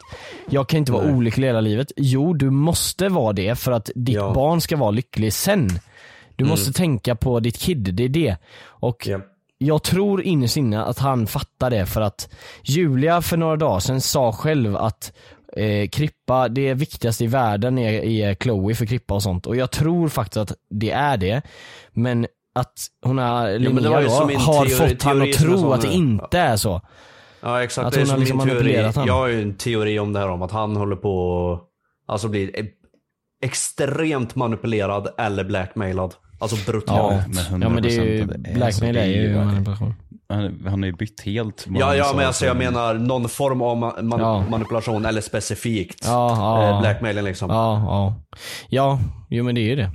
[0.49, 1.13] jag kan inte vara Nej.
[1.13, 1.91] olycklig hela livet.
[1.97, 4.33] Jo, du måste vara det för att ditt Ja.
[4.33, 5.69] barn ska vara lycklig sen.
[6.35, 8.35] Du måste tänka på ditt kid, det är det.
[8.65, 9.19] Och Ja.
[9.57, 12.29] jag tror innerst inne att han fattar det för att
[12.63, 15.13] Julia för några dagar sedan sa själv att
[15.57, 19.71] eh, Krippa, det viktigaste i världen är, är Chloe för Krippa och sånt och jag
[19.71, 21.41] tror faktiskt att det är det.
[21.93, 25.31] Men att hon har, men det var Linnea ju då, har teori- fått han teori
[25.33, 26.81] att tro att det inte är så.
[27.41, 29.07] Ja exakt, Att det är hon har som liksom manipulerat han.
[29.07, 31.61] Jag har ju en teori om det här om att han håller på
[32.07, 32.65] Alltså blir e-
[33.43, 36.15] extremt manipulerad eller blackmailad.
[36.39, 37.27] Alltså brutalt.
[37.51, 39.93] men ja men det är ju, 100% att det är blackmail är ju- manipulation.
[40.29, 41.65] Han, han har ju bytt helt.
[41.69, 44.45] Ja, ja men alltså jag menar någon form av ma- man- Ja.
[44.49, 46.69] manipulation eller specifikt Ja, ja.
[46.75, 47.49] eh, blackmailing liksom.
[47.49, 48.15] Ja, ja.
[48.69, 49.91] Ja, jo men det är ju det.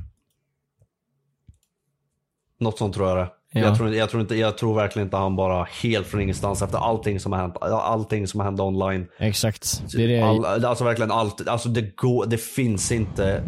[2.60, 3.28] Något sånt tror jag det.
[3.54, 3.60] Ja.
[3.60, 6.78] Jag, tror, jag, tror inte, jag tror verkligen inte han bara helt från ingenstans efter
[6.78, 9.06] allting som har hänt, allting som har hänt online.
[9.18, 9.82] Exakt.
[9.96, 10.20] Det är det.
[10.22, 13.42] All, alltså verkligen allt, alltså det, går, det finns inte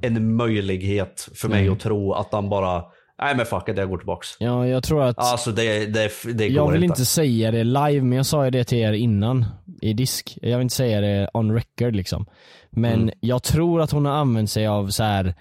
[0.00, 2.82] en möjlighet för mig att tro att han bara,
[3.22, 4.28] nej men fuck it, jag går tillbaks.
[4.38, 6.92] Ja, jag tror att Alltså det, det, det går Jag vill inte.
[6.92, 9.44] inte säga det live, men jag sa ju det till er innan
[9.82, 10.38] i disk.
[10.42, 12.26] Jag vill inte säga det on record liksom.
[12.70, 13.14] Men Mm.
[13.20, 15.34] jag tror att hon har använt sig av så här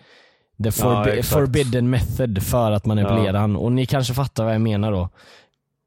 [0.64, 1.28] the forbi- exakt.
[1.34, 3.40] forbidden method för att manipulera Ja.
[3.40, 3.56] han.
[3.56, 5.10] Och ni kanske fattar vad jag menar då.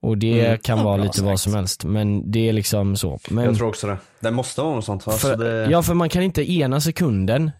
[0.03, 0.59] Och det Mm.
[0.59, 1.40] kan vara bra lite vad sagt.
[1.50, 1.85] som helst.
[1.85, 3.18] Men det är liksom så.
[3.31, 3.96] Men Jag tror också det.
[4.20, 5.09] Det måste vara något sånt.
[5.09, 7.50] Alltså för, det, Ja för man kan inte ena sekunden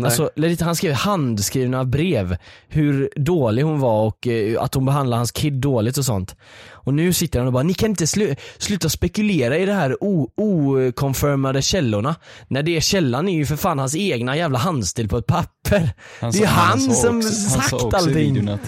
[0.00, 0.06] nej.
[0.46, 2.36] Alltså, han skrev handskrivna brev,
[2.68, 6.36] hur dålig hon var och eh, att hon behandlade hans kid dåligt och sånt.
[6.70, 9.96] Och nu sitter han och bara, ni kan inte slu sluta spekulera i det här
[10.00, 12.14] okonfirmade källorna.
[12.48, 15.92] När det är källan är ju för fan hans egna jävla handstil på ett papper.
[16.20, 18.48] Han det sa- är han, sa som också- Han sagt sa också i allting.
[18.48, 18.60] att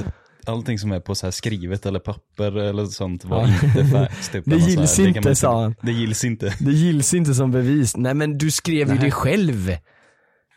[0.47, 4.11] allting som är på så här skrivet eller papper eller sånt var inte färdigt.
[4.33, 5.75] Typ, Det Han gills inte, sa han.
[5.83, 6.55] Det gills inte.
[6.61, 7.97] Det gills inte som bevis.
[7.97, 9.05] Nej men du skrev ju Nej.
[9.05, 9.77] det själv.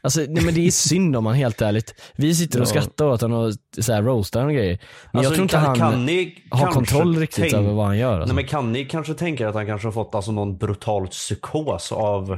[0.06, 1.94] Alltså nej men det är synd om han helt ärligt.
[2.16, 2.70] Vi sitter och Ja.
[2.70, 4.80] skrattar åt honom och så här roastar honom och grejer.
[5.12, 7.86] Men Alltså, jag tror inte kan, han kan ni har kontroll riktigt tänk- över vad
[7.86, 8.14] han gör.
[8.20, 8.26] Alltså.
[8.26, 11.92] Nej men kan ni kanske tänka att han kanske har fått alltså någon brutal psykos
[11.92, 12.38] av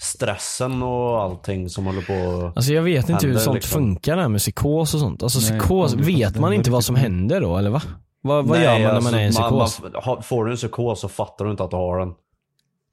[0.00, 3.80] stressen och allting som håller på Alltså jag vet inte hur händer, sånt liksom.
[3.82, 5.22] funkar det här med psykos och sånt.
[5.22, 7.82] Alltså Nej, psykos, vet man inte vad som händer då eller va?
[8.22, 9.80] Vad, vad Nej, gör man när alltså, man är i en psykos?
[9.82, 12.08] man- ha- får du en psykos så fattar du inte att du har den.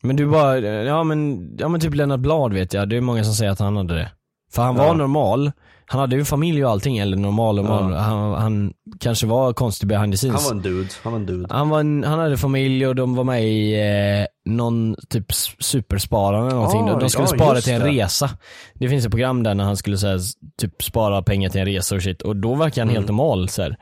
[0.02, 3.24] Men du bara, ja men, ja men typ Lennart Blad vet jag, det är många
[3.24, 4.12] som säger att han hade det.
[4.54, 4.94] För han var Ja.
[4.94, 5.52] normal,
[5.86, 7.92] han hade ju familj och allting, eller normal, normal.
[7.94, 8.00] Ja.
[8.00, 10.46] Han, han kanske var konstig behind the Han scenes.
[10.46, 10.90] var en dude.
[11.04, 11.48] Han var en dude.
[11.50, 13.74] Han, var en, han hade familj och de var med i
[14.20, 16.88] eh, någon typ s- supersparande eller någonting.
[16.88, 17.88] Ja, de, de skulle ja, spara till en det.
[17.88, 18.30] resa.
[18.74, 20.20] Det finns ett program där när han skulle så här,
[20.62, 23.16] typ spara pengar till en resa och shit och då verkar han helt Mm.
[23.18, 23.78] normal så här.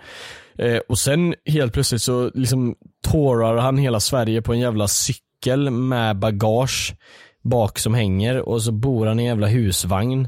[0.58, 2.76] Eh, och sen helt plötsligt så liksom
[3.08, 5.24] tårar han hela Sverige på en jävla cykel
[5.71, 6.95] med bagage
[7.43, 10.28] bak som hänger och så bor han i en jävla husvagn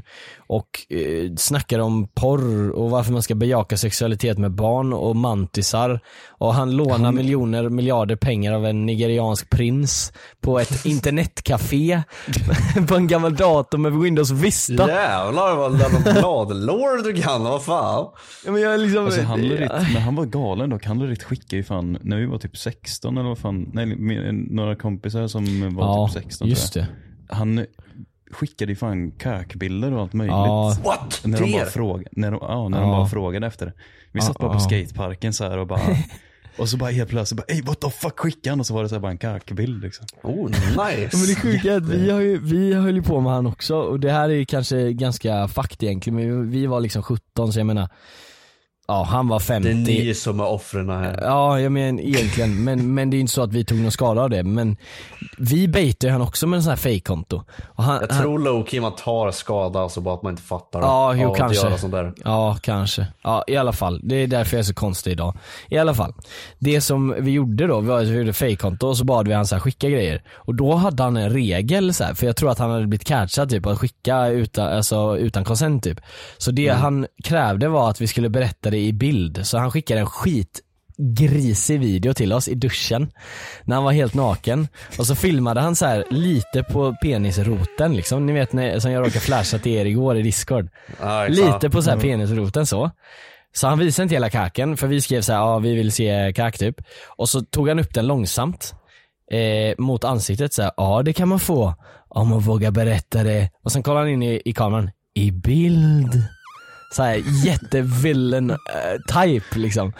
[0.52, 6.00] och eh, snackar om porr och varför man ska bejaka sexualitet med barn och mantisar
[6.28, 12.02] och han lånar miljoner, miljarder pengar av en nigeriansk prins på ett internetcafé
[12.88, 14.88] på en gammal dator med Windows Vista.
[14.88, 18.06] Jävlar vad bladlår du kan, vad fan.
[18.44, 20.84] Ja, men jag liksom, Alltså han Lurit, men han var galen dock.
[20.84, 24.34] Han Lurit skickade ju fan, när vi var typ 16 eller vad fan, nej med-
[24.34, 26.88] några kompisar som var ja, typ 16 just tror det.
[27.34, 27.66] Han
[28.32, 30.32] skickade ju fan kökbilder och allt möjligt.
[30.32, 31.20] Ja, What?
[31.24, 33.72] När de, bara fråga, när, de, ja, när de bara frågade efter det.
[34.12, 35.80] Vi satt bara på skateparken så här och bara
[36.58, 38.60] Och så bara helt plötsligt bara ey what the fuck skickade han?
[38.60, 40.06] Och så var det så här bara en kökbild liksom.
[40.22, 41.16] Oh nice.
[41.16, 43.76] Men det sjuka är att vi, har ju, vi höll ju på med han också
[43.76, 47.52] och det här är ju kanske ganska fakt egentligen men vi, vi var liksom 17
[47.52, 47.88] så jag menar
[48.88, 49.68] ja han var 50.
[49.72, 51.18] Det är ni som är offren här.
[51.22, 54.22] Ja, jag menar egentligen, men, men det är inte så att vi tog någon skada
[54.22, 54.42] av det.
[54.42, 54.76] Men
[55.38, 56.76] vi baitade han också med en sån här
[57.84, 60.80] han- Jag han- tror low-key man tar skada, alltså bara att man inte fattar.
[60.80, 61.66] Ja, jo att kanske.
[61.66, 62.12] göra sånt där.
[62.24, 63.06] Ja, kanske.
[63.22, 64.00] Ja, i alla fall.
[64.04, 65.34] Det är därför jag är så konstig idag.
[65.68, 66.12] I alla fall.
[66.58, 69.46] Det som vi gjorde då, var att vi gjorde fejkkonto och så bad vi han
[69.46, 70.22] så här, skicka grejer.
[70.34, 73.06] Och då hade han en regel så här, för jag tror att han hade blivit
[73.06, 76.00] catchad typ att skicka utan, alltså, utan consent typ.
[76.38, 79.46] Så det han krävde var att vi skulle berätta det i bild.
[79.46, 80.60] Så han skickade en skit
[80.98, 83.12] grisig video till oss i duschen
[83.64, 88.26] när han var helt naken och så filmade han så här lite på penisroten liksom,
[88.26, 90.68] ni vet när, som jag råkade flasha till er igår i discord.
[91.00, 91.54] Ja, exakt.
[91.54, 92.90] Lite på så här penisroten så.
[93.54, 96.32] Så han visade inte hela kaken för vi skrev så här, ja vi vill se
[96.36, 96.76] kak typ.
[97.06, 98.74] Och så tog han upp den långsamt
[99.30, 101.74] eh, mot ansiktet så här, ja det kan man få
[102.08, 103.50] om man vågar berätta det.
[103.62, 106.24] Och sen kollade han in i, i kameran, i bild.
[106.92, 109.92] Så här jättevillain eh, type liksom.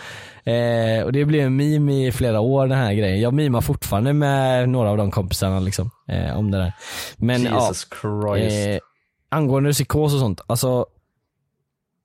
[0.45, 3.21] Eh, och det blev en meme i flera år den här grejen.
[3.21, 5.91] Jag mimar fortfarande med några av de kompisarna liksom.
[6.09, 6.73] Eh, om det där.
[7.17, 8.69] Men ja, Jesus Christ.
[8.69, 8.79] Eh,
[9.29, 10.87] angående psykos och sånt, alltså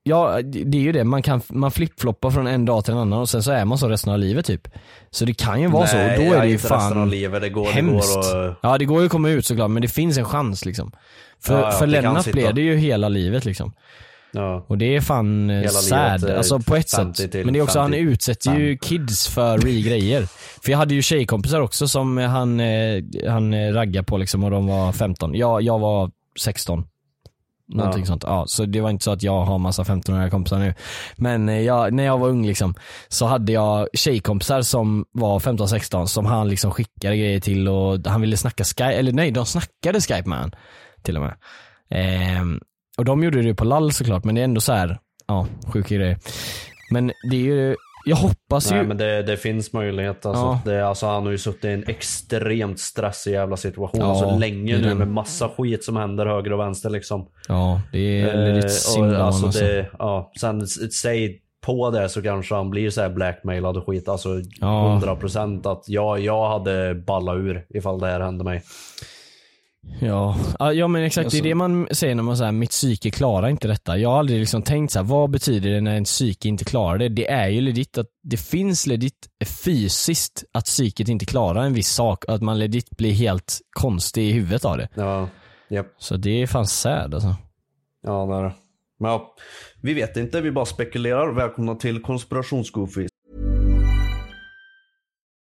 [0.03, 1.03] Ja, det det är ju det.
[1.03, 3.77] Man kan man flippfloppar från en dag till en annan och sen så är man
[3.77, 4.67] så resten av livet typ.
[5.11, 7.41] Så det kan ju vara så och då är det ju resten av fan livet.
[7.41, 8.13] Det går, det hemskt.
[8.15, 10.65] går och, Ja det går ju att komma ut såklart men det finns en chans
[10.65, 10.91] liksom.
[11.43, 13.73] För, Ja, ja, för det Lennart blev det ju hela livet liksom.
[14.37, 14.65] Ja.
[14.67, 17.33] Och det är fan eh, Hela sad, eh, alltså på ett 50 sätt.
[17.33, 17.99] Men det är också, han 50.
[18.11, 20.21] utsätter ju kids för re-grejer.
[20.63, 24.51] För jag hade ju tjejkompisar också som han, eh, han eh, raggade på liksom och
[24.51, 25.35] de var 15.
[25.35, 26.83] Jag, jag var 16.
[27.69, 28.05] Någonting Ja.
[28.05, 28.23] sånt.
[28.27, 30.73] Ja, så det var inte så att jag har massa 15-åriga kompisar nu.
[31.15, 32.75] Men eh, jag, när jag var ung liksom,
[33.07, 38.21] så hade jag tjejkompisar som var 15-16 som han liksom skickade grejer till och han
[38.21, 40.51] ville snacka Skype, eller nej de snackade Skype med han
[41.01, 41.33] till och med.
[41.89, 42.59] Ehm,
[42.97, 45.95] och de gjorde det på lall såklart men det är ändå så här, ja, sjuka
[45.95, 46.17] grejer.
[46.91, 50.43] Men det är ju, jag hoppas Nej ju, men det, det finns möjlighet alltså.
[50.43, 50.61] Ja.
[50.65, 51.05] Det, alltså.
[51.05, 54.93] Han har ju suttit i en extremt stressig jävla situation Ja, så det länge nu
[54.95, 57.27] med massa skit som händer höger och vänster liksom.
[57.47, 59.63] ja det är Eh, lite synd alltså alltså.
[59.63, 64.09] det, ja, Sen säg på det så kanske han blir så här blackmailad och skit.
[64.09, 64.29] Alltså
[64.61, 65.01] Ja.
[65.03, 68.61] 100% att jag, jag hade ballat ur ifall det här hände mig.
[69.99, 70.37] Ja,
[70.73, 73.67] Ja, men exakt det är det man säger när man säger mitt psyke klarar inte
[73.67, 73.97] detta.
[73.97, 76.97] Jag har aldrig liksom tänkt så här, vad betyder det när en psyke inte klarar
[76.97, 77.09] det?
[77.09, 79.27] Det är ju legit att det finns legit
[79.63, 84.29] fysiskt att psyket inte klarar en viss sak och att man legit blir helt konstig
[84.29, 84.89] i huvudet av det.
[84.93, 85.29] Ja,
[85.69, 85.87] japp.
[85.97, 87.35] Så det är fan sad alltså.
[88.03, 88.53] Ja, det är det.
[88.99, 89.35] Men ja,
[89.81, 91.33] vi vet inte, vi bara spekulerar.
[91.33, 93.11] Välkomna till konspirationsgoofies.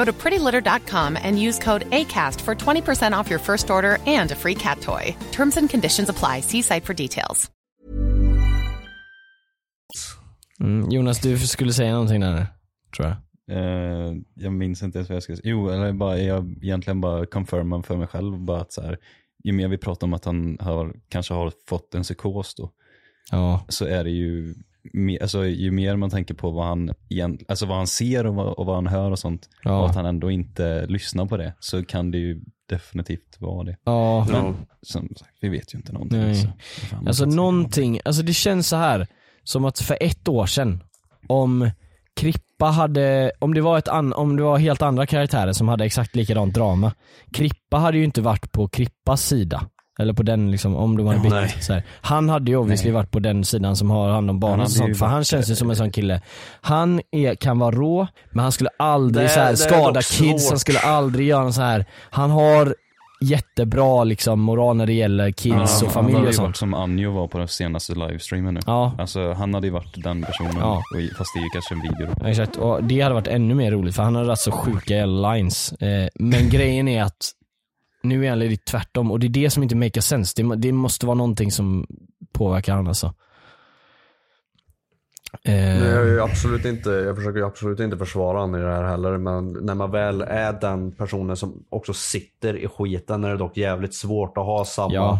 [0.00, 4.34] Go to prettylitter.com and use code ACAST for 20% off your first order and a
[4.34, 5.14] free cat toy.
[5.32, 6.40] Terms and conditions apply.
[6.40, 7.50] See site for details.
[10.60, 12.46] Mm, Jonas du skulle säga någonting där
[12.96, 13.16] tror jag.
[13.58, 15.50] Eh, jag minns inte ens vad jag ska säga.
[15.50, 18.98] Jo, eller bara, jag egentligen bara confirmar för mig själv bara att så här,
[19.44, 22.70] ju mer vi pratar om att han har, kanske har fått en psykos då,
[23.30, 24.54] Ja, så är det ju,
[25.20, 26.90] alltså, ju mer man tänker på vad han,
[27.48, 29.80] alltså vad han ser och vad, och vad han hör och sånt, Ja.
[29.80, 33.76] och att han ändå inte lyssnar på det, så kan det ju definitivt vara det.
[33.84, 34.26] ja.
[34.32, 36.20] Men som sagt, vi vet ju inte någonting.
[36.20, 36.34] Nej.
[36.34, 36.48] Så,
[36.86, 39.06] fan, Alltså säga någonting, alltså det känns så här
[39.44, 40.82] som att för ett år sedan,
[41.28, 41.70] om
[42.16, 45.84] Krippa hade, om det var ett an, om det var helt andra karaktärer som hade
[45.84, 46.92] exakt likadant drama.
[47.32, 49.66] Krippa hade ju inte varit på Krippas sida.
[50.00, 51.32] Eller på den liksom, om de hade Ja, bytt.
[51.32, 51.56] nej.
[51.60, 51.82] så här.
[52.00, 54.64] Han hade ju obviously varit på den sidan som har hand om barnen Han och
[54.66, 56.20] hade sånt, ju för han varit- känns ju som en sån kille.
[56.60, 60.58] Han är, kan vara rå, men han skulle aldrig Det- så här, skada kids, han
[60.58, 61.84] skulle aldrig göra så här.
[62.10, 62.74] Han har
[63.22, 66.46] jättebra liksom moral när det gäller kids Han- och Han familj hade och ju sånt.
[66.48, 68.60] varit som Anjo var på den senaste livestreamen nu.
[68.66, 68.92] Ja.
[68.98, 70.72] Alltså han hade ju varit den personen, Ja.
[70.76, 72.14] och, fast det är ju kanske en video.
[72.22, 75.06] Ja, Exakt, och det hade varit ännu mer roligt för han hade rätt så sjuka
[75.06, 75.72] lines.
[75.72, 77.30] Eh, men grejen är att
[78.02, 80.42] nu är han tvärtom och det är det som inte makes sense.
[80.42, 81.86] Det, det måste vara någonting som
[82.32, 83.14] påverkar han alltså.
[85.44, 88.84] Eh, jag, är ju absolut inte, jag försöker absolut inte försvara honom i det här
[88.84, 89.18] heller.
[89.18, 93.56] Men när man väl är den personen som också sitter i skiten är det dock
[93.56, 95.18] jävligt svårt att ha samma Ja.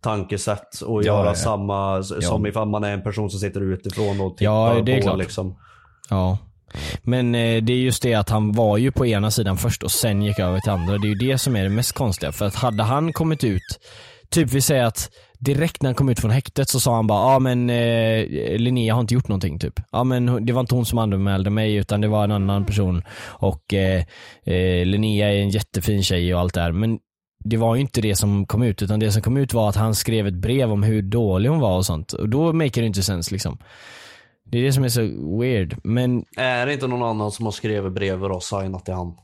[0.00, 1.34] tankesätt och Ja, göra ja.
[1.34, 4.96] samma som ifall man är en person som sitter utifrån och tittar Ja, det är
[4.96, 5.18] på klart.
[5.18, 5.56] liksom.
[6.10, 6.38] Ja.
[7.02, 9.90] Men eh, det är just det att han var ju på ena sidan först och
[9.90, 10.98] sen gick över till andra.
[10.98, 12.32] Det är ju det som är det mest konstiga.
[12.32, 13.80] För att hade han kommit ut,
[14.30, 17.18] typ vi säger att direkt när han kom ut från häktet så sa han bara
[17.18, 18.26] ja ah, men eh,
[18.58, 19.80] Linnea har inte gjort någonting typ.
[19.92, 23.02] Ja men det var inte hon som anmälde mig utan det var en annan person
[23.22, 24.04] och eh,
[24.44, 26.72] eh, Linnea är en jättefin tjej och allt det här.
[26.72, 26.98] Men
[27.44, 29.76] det var ju inte det som kom ut utan det som kom ut var att
[29.76, 32.12] han skrev ett brev om hur dålig hon var och sånt.
[32.12, 33.58] Och då maker det inte sens liksom.
[34.50, 35.00] Det är det som är så
[35.40, 35.76] weird.
[35.84, 39.14] Men Är det inte någon annan som har skrivit brev och signat till han?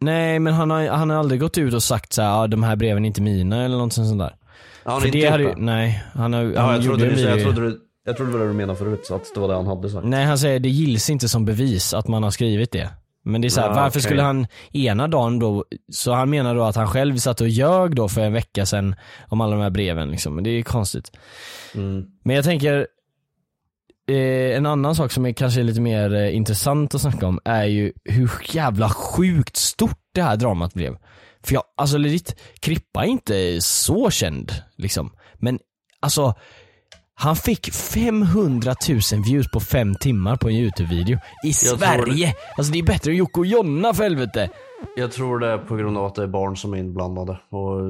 [0.00, 2.62] Nej men han har, han har aldrig gått ut och sagt så här, ah, de
[2.62, 4.34] här breven är inte mina eller något sånt där.
[4.84, 7.80] Han För det hade, nej, han, har, Ja, han jag, trodde du, jag, trodde du,
[8.06, 9.90] jag trodde det var det du menade förut, så att det var det han hade
[9.90, 10.06] sagt.
[10.06, 12.90] Nej han säger det gills inte som bevis att man har skrivit det.
[13.24, 14.02] Men det är så här, Ja, varför okej.
[14.02, 17.96] skulle han ena dagen då, så han menar då att han själv satt och ljög
[17.96, 18.94] då för en vecka sedan
[19.28, 20.34] om alla de här breven liksom.
[20.34, 21.12] Men det är ju konstigt.
[21.74, 22.04] Mm.
[22.24, 22.86] Men jag tänker,
[24.10, 27.64] eh, en annan sak som är kanske lite mer eh, intressant att snacka om är
[27.64, 30.96] ju hur jävla sjukt stort det här dramat blev.
[31.44, 35.10] För jag, alltså legit, Krippa är inte så känd liksom.
[35.38, 35.58] Men
[36.00, 36.34] alltså,
[37.14, 42.34] han fick 500 000 views på fem timmar på en YouTube-video i tror Sverige.
[42.56, 44.50] Alltså det är bättre än Jocke och Jonna för helvete.
[44.96, 47.32] Jag tror det är på grund av att det är barn som är inblandade.
[47.32, 47.80] Och,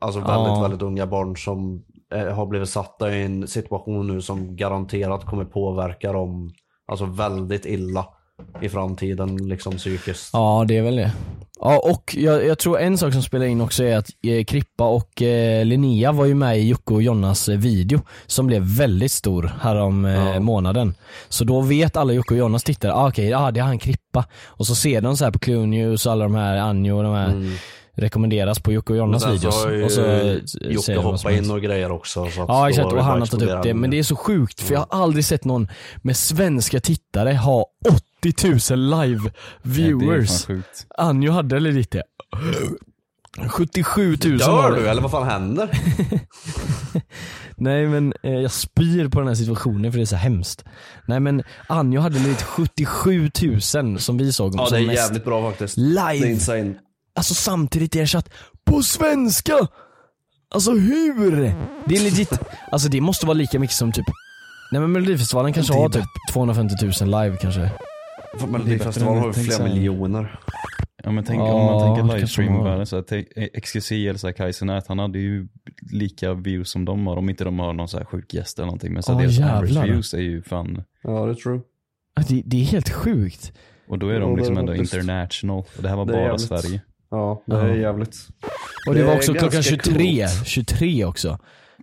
[0.00, 0.62] alltså väldigt, Ja.
[0.62, 6.12] väldigt unga barn som har blivit satta i en situation nu som garanterat kommer påverka
[6.12, 6.50] dem
[6.86, 8.06] alltså väldigt illa
[8.60, 10.30] i framtiden, liksom psykiskt.
[10.32, 11.12] Ja det är väl det.
[11.60, 14.84] Ja och jag, jag tror en sak som spelar in också är att eh, Krippa
[14.84, 19.12] och eh, Linnea var ju med i Jocke och Jonnas eh, video som blev väldigt
[19.12, 20.40] stor härom eh, Ja.
[20.40, 20.94] månaden.
[21.28, 24.24] Så då vet alla Jocke och Jonas tittare, ah, okej ah, det är han Krippa.
[24.46, 27.14] Och så ser de så här på News och alla de här, Anjo och de
[27.14, 27.58] här
[27.94, 29.20] rekommenderas på Jocke och Mm.
[29.20, 29.62] Sen videos.
[29.62, 32.30] så och så eh, Jocke hoppat in och grejer också.
[32.30, 33.74] Så att Ja exakt och han har tagit upp det.
[33.74, 35.68] Men det är så sjukt för jag har aldrig sett någon
[36.02, 37.66] med svenska tittare ha
[38.22, 39.30] 80 000 live
[39.62, 40.46] viewers.
[40.98, 42.04] Anjo hade lite det.
[43.48, 45.70] 77 000 Dör du eller vad fan händer?
[47.56, 50.64] Nej men eh, jag spyr på den här situationen för det är så hemskt.
[51.06, 53.30] Nej men Anjo hade lite 77
[53.74, 55.76] 000 som vi såg Ja som det är mest jävligt bra faktiskt.
[55.76, 56.80] Det är live.
[57.20, 58.30] Alltså samtidigt är det chatt
[58.64, 59.54] på svenska!
[60.54, 61.36] Alltså hur?
[61.86, 62.40] Det är legit,
[62.72, 64.04] alltså det måste vara lika mycket som typ
[64.72, 67.70] Nej men melodifestivalen kanske har typ 250 000 live kanske.
[68.48, 69.74] Melodifestivalen har ju flera här.
[69.74, 70.40] miljoner.
[71.04, 73.12] Ja men tänk Ja, om man tänker livestream-världen så att
[73.62, 75.48] XQC eller så här Kaizenät, han hade ju
[75.92, 78.66] lika views som de har om inte de har någon så här sjuk gäst eller
[78.66, 78.92] någonting.
[78.92, 81.60] Men så Ja, deras average views är ju fan, Ja det är true.
[82.14, 83.52] Ja, Det, det är helt sjukt.
[83.88, 85.58] och då är de liksom är ändå international.
[85.76, 86.40] Och det här var bara jävligt.
[86.40, 86.80] Sverige.
[87.10, 88.16] Ja det är jävligt.
[88.86, 89.94] Och det, Det var också klockan ganska 23,
[90.26, 90.46] coolt.
[90.46, 91.38] 23 också.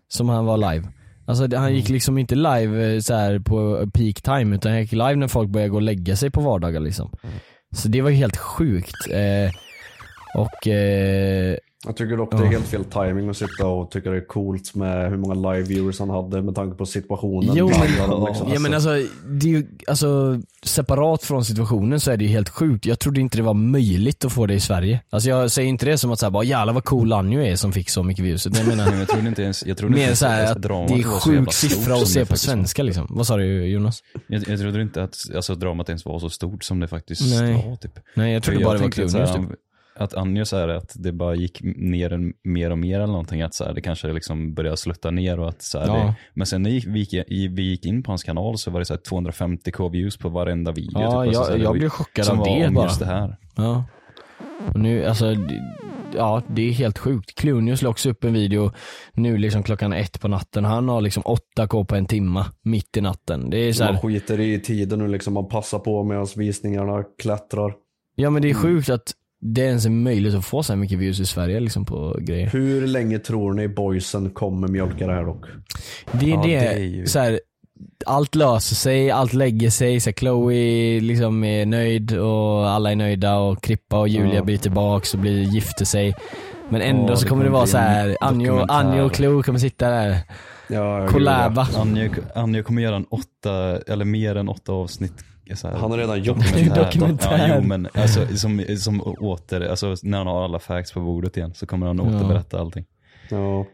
[0.08, 0.88] Som han var live.
[1.26, 4.92] Alltså han gick liksom inte live eh, så här på peak time utan han gick
[4.92, 7.12] live när folk började gå och lägga sig på vardagar liksom.
[7.76, 8.96] Så det var ju helt sjukt.
[9.12, 9.52] Eh,
[10.42, 14.18] och eh, Jag tycker dock det är helt fel timing att sitta och tycka det
[14.18, 17.56] är coolt med hur många live viewers han hade med tanke på situationen.
[17.56, 18.54] Jo men, dem, liksom.
[18.54, 18.90] ja, men alltså,
[19.26, 22.86] det är ju, alltså separat från situationen så är det ju helt sjukt.
[22.86, 25.02] Jag trodde inte det var möjligt att få det i Sverige.
[25.10, 27.72] Alltså jag säger inte det som att säga bara jävlar vad cool Anjo är som
[27.72, 28.46] fick så mycket views.
[28.46, 30.88] Jag menar Men jag trodde inte ens, jag trodde inte ens såhär att att dramat
[30.88, 33.08] det är så jävla sjuk siffra att se det på svenska liksom.
[33.10, 34.04] Vad sa du Jonas?
[34.28, 37.54] Jag, jag trodde inte att alltså, dramat ens var så stort som det faktiskt Nej.
[37.54, 37.76] var.
[37.76, 38.00] Typ.
[38.14, 39.56] Nej jag trodde För bara det var tänkte
[40.00, 40.24] att Clue så här.
[40.24, 43.54] Att Anja säger att det bara gick ner en, mer och mer eller någonting, att
[43.54, 45.94] så här, det kanske liksom började slutta ner och att så här, Ja.
[45.94, 47.14] det, Men sen när vi gick,
[47.52, 50.72] vi gick in på hans kanal så var det så här 250k views på varenda
[50.72, 51.02] video.
[51.02, 52.86] Ja, typ, jag- så här, det jag blev chockad av det bara.
[52.86, 53.38] just det här.
[53.56, 53.84] Ja.
[54.74, 55.74] Och nu, alltså, det-
[56.16, 57.36] ja det är helt sjukt.
[57.36, 58.72] Clunius la också upp en video
[59.14, 60.66] nu liksom klockan ett på natten.
[60.66, 63.50] Han har liksom 8k på en timma mitt i natten.
[63.50, 67.04] Det är så Man här, skiter i tiden nu liksom, man passar på medan visningarna
[67.22, 67.74] klättrar.
[68.16, 68.62] ja men det är Mm.
[68.62, 69.12] sjukt att
[69.54, 72.48] det ens är möjligt att få så här mycket views i Sverige liksom på grejer.
[72.50, 75.46] Hur länge tror ni boysen kommer mjölka det här dock?
[76.12, 77.40] Det är Ja, det, det är ju- så här,
[78.06, 82.96] allt löser sig, allt lägger sig, så här, Chloe liksom är nöjd och alla är
[82.96, 84.44] nöjda och Krippa och Julia Ja.
[84.44, 86.16] blir tillbaks och blir, gifter sig.
[86.70, 88.66] Men ändå Ja, så det kommer det kommer vara bli så här Anjo.
[88.70, 90.18] Anjo och Chloe kommer sitta där,
[90.70, 91.68] Ja, collaba.
[92.36, 95.14] Anja kommer göra en åtta, eller mer än åtta avsnitt
[95.64, 96.84] här, Han har redan gjort dokumentär.
[96.86, 97.48] Dokumentär.
[97.48, 101.38] Ja, jo, men alltså, som, som åter, alltså när han har alla facts på bordet
[101.38, 102.86] igen så kommer han återberätta allting.
[103.30, 103.66] Ja.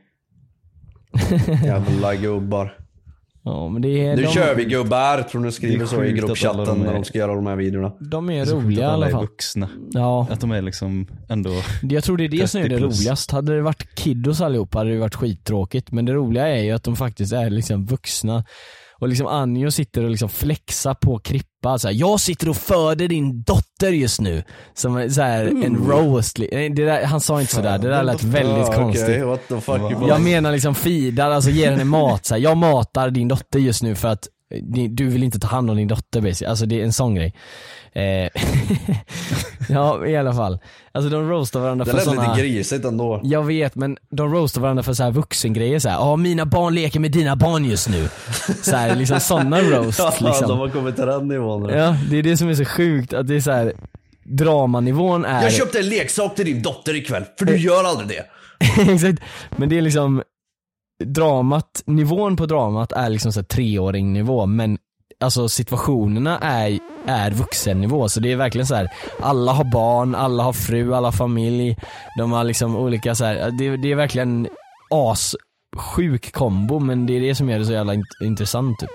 [1.63, 2.78] Jävla gubbar.
[3.45, 6.65] Ja men det är, Nu de, kör vi gubbar, tror ni skriver så i gruppchatten
[6.65, 7.91] de är- när de ska göra de här videorna.
[7.99, 9.21] de är så roliga i alla alla är fall.
[9.21, 9.69] vuxna.
[9.91, 10.28] Ja.
[10.32, 11.49] Att de är liksom ändå,
[11.82, 12.99] Jag tror det är det som är det 30 plus.
[13.01, 13.32] roligast.
[13.32, 15.91] Hade det varit kiddos allihopa hade det varit skittråkigt.
[15.91, 18.43] Men det roliga är ju att de faktiskt är liksom vuxna.
[19.04, 21.80] Och liksom Anjo sitter och liksom flexar på Krippa.
[21.80, 24.43] Så här, jag sitter och föder din dotter just nu.
[24.74, 26.38] Som så här, en roast.
[26.51, 29.04] Nej, Det där, han sa inte sådär, det där lät väldigt Ja, konstigt.
[29.10, 29.82] okej, what the fuck.
[29.82, 30.08] Wow.
[30.08, 32.26] Jag menar liksom feedar, alltså ger henne mat.
[32.26, 34.28] Så här, jag matar din dotter just nu för att
[34.89, 36.50] du vill inte ta hand om din dotter basically.
[36.50, 37.34] Alltså det är en sån grej.
[37.94, 38.04] Eh,
[39.70, 40.60] ja i alla fall.
[40.91, 42.34] Alltså de roastar varandra det för lät såna...
[42.34, 43.22] lite grisigt ändå.
[43.24, 45.96] Jag vet men de roastar varandra för så här vuxengrejer så här.
[45.96, 48.10] ja mina barn leker med dina barn just nu.
[48.62, 50.60] Så här, liksom sådana roast Ja, de liksom.
[50.60, 51.74] har kommit till den nivån nu.
[51.74, 53.74] Ja, det är det som är så sjukt att det är så här.
[54.24, 55.44] dramanivån är...
[55.44, 58.26] Jag köpte en leksak till din dotter ikväll, för du gör aldrig det.
[58.91, 59.20] Exakt,
[59.58, 60.24] men det är liksom
[61.04, 64.78] dramat, nivån på dramat är liksom så här treåring nivå men
[65.20, 68.88] alltså situationerna är, är vuxennivå så det är verkligen så här.
[69.22, 71.78] alla har barn, alla har fru, alla har familj,
[72.18, 73.52] de har liksom olika så här.
[73.52, 74.48] Det, det är verkligen
[74.91, 75.36] as
[75.76, 78.89] sjuk kombo men det är det som gör det så jävla int- intressant typ.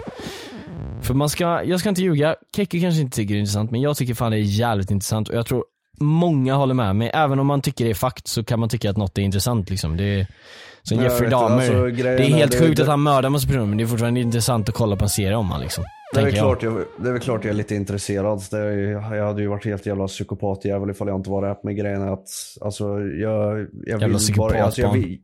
[1.03, 3.81] För man ska, jag ska inte ljuga, Kekke kanske inte tycker det är intressant men
[3.81, 5.65] jag tycker fan det är jävligt intressant och jag tror
[6.01, 7.11] många håller med mig.
[7.15, 9.71] Även om man tycker det är fakt så kan man tycka att något är intressant
[9.71, 9.97] liksom.
[9.97, 10.27] Det är,
[10.83, 11.57] som Jag Jeffrey Dahmer.
[11.57, 13.87] alltså, det är helt det- sjukt det- att han mördar massa personer men det är
[13.87, 15.85] fortfarande intressant att kolla på en serie om han liksom.
[16.15, 16.47] Det är, tänker jag.
[16.47, 18.43] klart jag, det är väl klart jag är lite intresserad.
[18.53, 21.57] Är, jag hade ju varit helt jävla psykopatjävel ifall jag inte var det.
[21.63, 22.29] Men grejen är att
[22.61, 25.19] alltså, jag, jag, Jävla vill bara, alltså, jag, vill,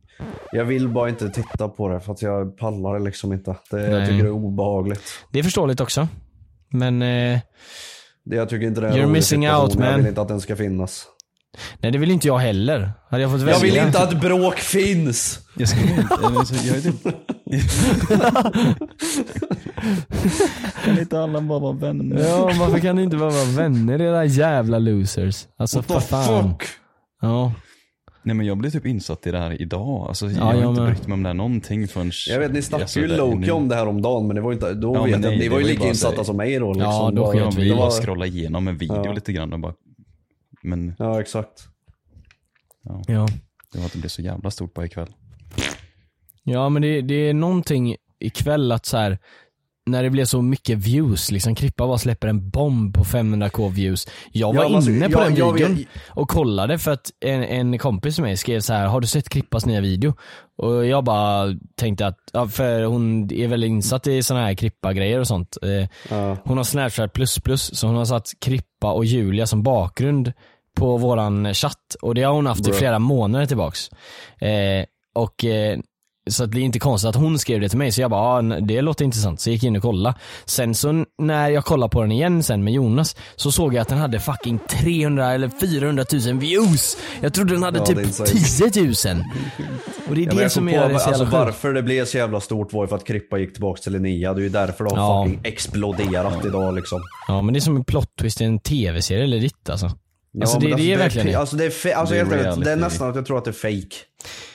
[0.51, 3.55] jag vill bara inte titta på det för att jag pallar det liksom inte.
[3.71, 3.91] Det, Nej.
[3.91, 5.01] jag tycker det är obehagligt.
[5.31, 6.07] Det är förståeligt också.
[6.69, 7.39] Men, eh,
[8.25, 9.95] Det, jag tycker inte det är You're missing out, Jag man.
[9.97, 11.07] vill inte att den ska finnas.
[11.79, 12.91] Nej det vill inte jag heller.
[13.09, 13.53] Hade jag fått välja.
[13.53, 15.39] Jag vill inte att bråk finns!
[15.57, 16.07] jag skulle inte,
[16.67, 17.03] jag är typ,
[20.85, 22.19] kan inte alla bara vara vänner?
[22.27, 25.47] Ja, varför kan ni inte bara vara vänner era jävla losers?
[25.57, 26.49] Alltså What för the fan.
[26.49, 26.67] fuck?
[27.21, 27.51] Ja.
[28.23, 30.05] Nej men jag blev typ insatt i det här idag.
[30.07, 30.91] Alltså, jag Ja, har jag inte med.
[30.91, 32.11] brytt mig om det här någonting förrän...
[32.29, 34.53] Jag vet, ni snackade alltså, ju Loki om det här om dagen men det var
[34.53, 36.59] inte, då Ja, vet men jag, ni det var ju lika insatta så- som mig
[36.59, 36.73] då.
[36.73, 36.91] Liksom.
[36.91, 39.13] Ja, då Ja, vi vi bara scrollade igenom en video Ja.
[39.13, 39.73] lite grann och bara...
[40.65, 41.67] Men Ja, exakt.
[43.07, 43.27] Ja.
[43.71, 45.13] det var att det blev så jävla stort bara ikväll.
[46.43, 49.17] Ja men det, det är någonting ikväll att så här
[49.87, 54.07] när det blev så mycket views, liksom Krippa bara släpper en bomb på 500k views.
[54.31, 56.91] Jag var Ja, men alltså, inne på jag- den jag videon vet- och kollade för
[56.91, 60.13] att en, en kompis med mig skrev så här: har du sett Krippas nya video?
[60.57, 65.19] Och jag bara tänkte att, ja, för hon är väl insatt i såna här Krippa-grejer
[65.19, 65.57] och sånt.
[65.61, 66.37] Eh, Ja.
[66.43, 70.33] Hon har snapchat plus plus, så hon har satt Krippa och Julia som bakgrund
[70.75, 73.89] på våran chatt och det har hon haft i flera månader tillbaks.
[74.39, 75.79] Eh, och eh,
[76.29, 78.21] så att det är inte konstigt att hon skrev det till mig så jag bara,
[78.21, 79.39] ah, det låter intressant.
[79.41, 80.15] Så jag gick in och kollade.
[80.45, 83.87] Sen så när jag kollade på den igen sen med Jonas så såg jag att
[83.87, 86.97] den hade fucking 300 eller 400 000 views.
[87.21, 88.05] Jag trodde den hade Ja, typ det är
[88.35, 88.69] insane.
[88.71, 89.23] 10 000.
[90.09, 91.33] Och det är Ja, det som gör det så alltså, jävla sjukt.
[91.33, 94.33] varför det blev så jävla stort var ju för att Krippa gick tillbaka till Linnea.
[94.33, 95.23] Det är ju därför de har Ja.
[95.25, 97.01] fucking exploderat idag liksom.
[97.27, 99.91] Ja men det är som en plot twist i en tv-serie eller ditt alltså.
[100.41, 101.35] Alltså men det, det är verkligen det.
[101.35, 103.51] Alltså det är, alltså Det är helt det är nästan att jag tror att det
[103.51, 103.95] är fake.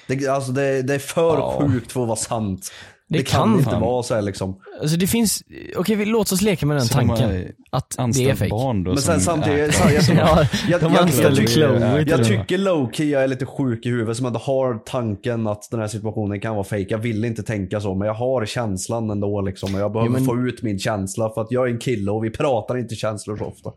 [0.06, 1.58] Det, alltså det, det är för Ja.
[1.68, 2.72] sjukt för att vara sant.
[3.08, 4.60] Det Det, kan, kan inte vara så här liksom.
[4.80, 5.42] Alltså det finns,
[5.76, 7.44] okej vi låt oss leka med den Så de tanken.
[7.70, 8.50] Att det är fake.
[8.50, 11.60] barn då Men sen samtidigt, jag, jag, Ja, jag, jag, jag, tycker- till
[12.08, 12.24] jag det.
[12.24, 15.86] tycker lowkey jag är lite sjuk i huvudet som ändå har tanken att den här
[15.86, 16.86] situationen kan vara fake.
[16.88, 19.74] Jag vill inte tänka så men jag har känslan ändå liksom.
[19.74, 22.24] Och jag behöver men- få ut min känsla för att jag är en kille och
[22.24, 23.70] vi pratar inte känslor så ofta.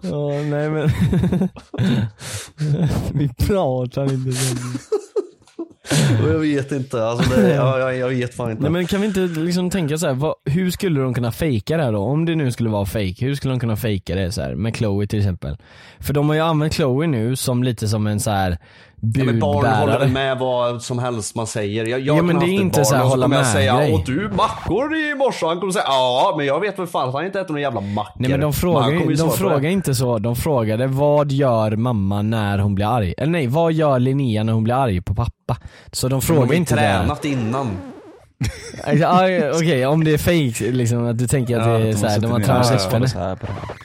[0.00, 0.90] Ja, nej men.
[3.12, 4.56] vi pratar inte så.
[6.22, 8.62] Jag vet inte, alltså det, jag, jag, jag vet fan inte.
[8.62, 11.76] Nej men kan vi inte liksom tänka så här, vad, hur skulle de kunna fejka
[11.76, 11.98] det här då?
[11.98, 14.76] Om det nu skulle vara fake, hur skulle de kunna fejka det så här med
[14.76, 15.56] Chloe till exempel?
[15.98, 18.58] För de har ju använt Chloe nu som lite som en så här
[19.00, 20.08] Ja, men barn håller budbärare.
[20.08, 21.86] med vad som helst man säger.
[21.86, 23.92] Jag, jag Ja, men det är inte barn så här hålla med säga, grej.
[23.94, 25.46] Åh du mackor i morse.
[25.46, 27.80] Han kommer säga ja, men jag vet väl fan att han inte äter några jävla
[27.80, 28.12] mackor.
[28.20, 29.70] Nej men de frågar, ju de frågar det.
[29.70, 33.14] inte så, de frågade vad gör mamma när hon blir arg?
[33.18, 35.56] Eller nej, vad gör Linnea när hon blir arg på pappa?
[35.92, 36.80] Så de har frågar inte det.
[36.80, 37.70] tränat innan.
[38.94, 39.24] Ja,
[39.54, 42.14] Okej, om det är fake liksom, att du tänker att Ja, det är De såhär,
[42.14, 42.92] har de har tränat upp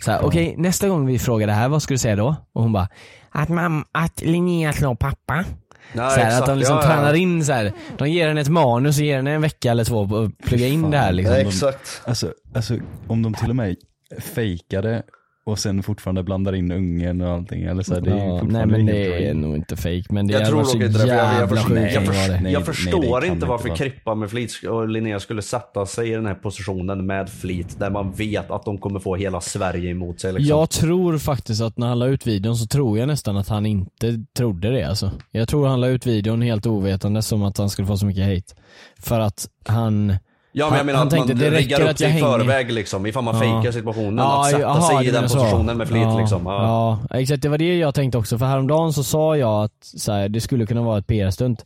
[0.07, 0.19] henne.
[0.21, 2.35] okej nästa gång vi frågar det här, vad ska du säga då?
[2.55, 2.87] Och hon bara,
[3.33, 5.45] att, mam, att Linnea slår pappa.
[5.93, 6.87] så här, att de liksom Ja, ja.
[6.87, 7.71] tränar in så här.
[7.97, 10.67] de ger henne ett manus och ger henne en vecka eller två på att plugga
[10.67, 11.35] in det här liksom.
[11.35, 12.01] Exakt.
[12.05, 12.77] Alltså, alltså
[13.07, 13.75] om de till och med
[14.19, 15.03] fejkade
[15.45, 17.63] och sen fortfarande blandar in ungen och allting.
[17.63, 20.33] Eller så här, det är Ja, nej men det är nog inte fake men det
[20.33, 22.41] Jag tror dock inte det, jag, jag, jävla förstår, sjukt jag, förstår.
[22.41, 23.77] Nej, jag det- förstår nej, inte varför vara.
[23.77, 27.89] Krippa med flit och Linnea skulle sätta sig i den här positionen med flit där
[27.89, 30.33] man vet att de kommer få hela Sverige emot sig.
[30.33, 30.49] Liksom.
[30.57, 33.65] Jag tror faktiskt att när han la ut videon så tror jag nästan att han
[33.65, 35.11] inte trodde det alltså.
[35.31, 38.23] Jag tror han la ut videon helt ovetande som att han skulle få så mycket
[38.25, 38.61] hate.
[38.99, 40.13] För att han
[40.55, 42.71] Ja men Han- jag menar han att tänkte, man riggar upp att sig i förväg
[42.71, 43.41] liksom, ifall man Ja.
[43.41, 44.19] fejkar situationen.
[44.19, 45.37] att sätta jaha, sig i den menar så.
[45.39, 46.41] positionen med flit ja, liksom.
[46.45, 46.99] Ja.
[47.09, 47.17] Ja.
[47.17, 47.41] exakt.
[47.41, 48.37] Det var det jag tänkte också.
[48.37, 51.65] För häromdagen så sa jag att så här, det skulle kunna vara ett PR-stunt.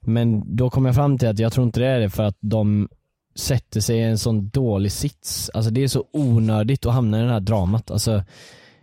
[0.00, 2.36] Men då kom jag fram till att jag tror inte det är det för att
[2.40, 2.88] de
[3.36, 5.50] sätter sig i en sån dålig sits.
[5.54, 7.90] Alltså det är så onödigt att hamna i det här dramat.
[7.90, 8.22] Alltså,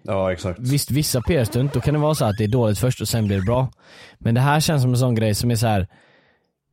[0.04, 0.60] ja exakt.
[0.60, 3.28] Visst, vissa PR-stunt, då kan det vara så att det är dåligt först och sen
[3.28, 3.68] blir det bra.
[4.18, 5.88] Men det här känns som en sån grej som är så här.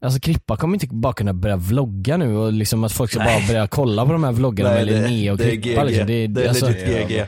[0.02, 3.46] Alltså Krippa kommer inte bara kunna börja vlogga nu och liksom att folk ska bara
[3.48, 5.88] börja kolla på de här vloggarna med Linnea och det är Krippa GG.
[5.90, 6.06] liksom.
[6.06, 7.24] Det är, alltså, legit GG.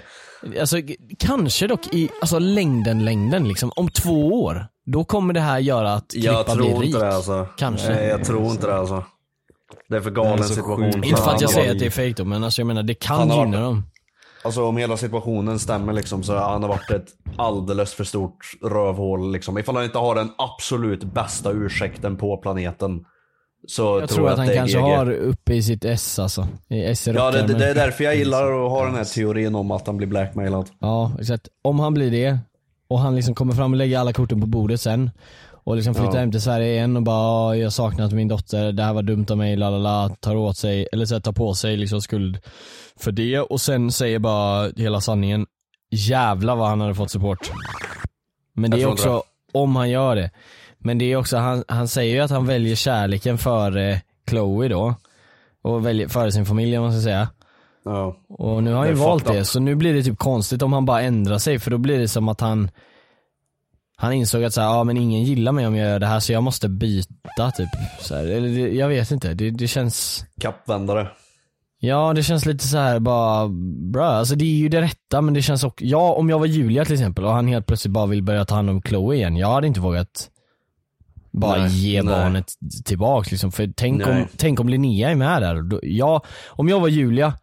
[0.60, 0.76] alltså,
[1.18, 3.72] kanske dock i alltså, längden, längden liksom.
[3.76, 6.84] Om två år, då kommer det här göra att Krippa Jag blir rik.
[6.84, 7.46] inte det alltså.
[7.58, 7.88] Kanske.
[7.94, 9.04] Nej, jag tror inte det alltså.
[9.88, 11.04] Det är för galen Det är situation.
[11.04, 12.94] Inte för att jag säger att det är fake då, men alltså jag menar det
[12.94, 13.82] kan gynna dem.
[14.44, 19.32] Alltså om hela situationen stämmer liksom så han har varit ett alldeles för stort rövhål
[19.32, 19.58] liksom.
[19.58, 23.04] Ifall han inte har den absolut bästa ursäkten på planeten.
[23.66, 24.84] Så Jag tror att han det är kanske GG.
[24.84, 26.48] har uppe i sitt S alltså.
[26.68, 29.54] I S i Ja det, det är därför jag gillar att ha den här teorin
[29.54, 30.70] om att han blir blackmailad.
[30.78, 31.48] Ja, exakt.
[31.62, 32.38] Om han blir det
[32.88, 35.10] och han liksom kommer fram och lägger alla korten på bordet sen
[35.64, 36.20] och liksom flyttar Ja.
[36.20, 39.26] hem till Sverige igen och bara "Ja, jag saknat min dotter, det här var dumt
[39.30, 42.38] av mig, lalala, tar åt sig, eller så här, tar på sig liksom skuld
[42.96, 45.46] för det och sen säger bara hela sanningen.
[45.90, 47.50] Jävlar vad han hade fått support.
[48.54, 50.30] Men det är också, om han gör det.
[50.78, 54.94] Men det är också, han, han säger ju att han väljer kärleken före Chloe då.
[55.62, 57.28] Och väljer före sin familj om man ska säga.
[57.84, 58.16] Ja.
[58.28, 60.72] Och nu har han Det ju valt det, så nu blir det typ konstigt om
[60.72, 62.70] han bara ändrar sig för då blir det som att han
[63.96, 66.20] Han insåg att så här, ja men ingen gillar mig om jag gör det här
[66.20, 67.68] så jag måste byta typ.
[68.00, 71.08] Så här, eller det, jag vet inte, det, det känns Kappvändare.
[71.78, 73.48] Ja det känns lite så här bara,
[73.92, 76.46] bra alltså det är ju det rätta men det känns också, ja om jag var
[76.46, 79.36] Julia till exempel och han helt plötsligt bara vill börja ta hand om Chloe igen,
[79.36, 80.30] jag hade inte vågat
[81.30, 82.14] bara Nej, ge nej.
[82.14, 82.52] barnet
[82.84, 83.52] tillbaks liksom.
[83.52, 85.62] För tänk om, tänk om Linnea är med där.
[85.62, 87.34] Då, jag, om jag var Julia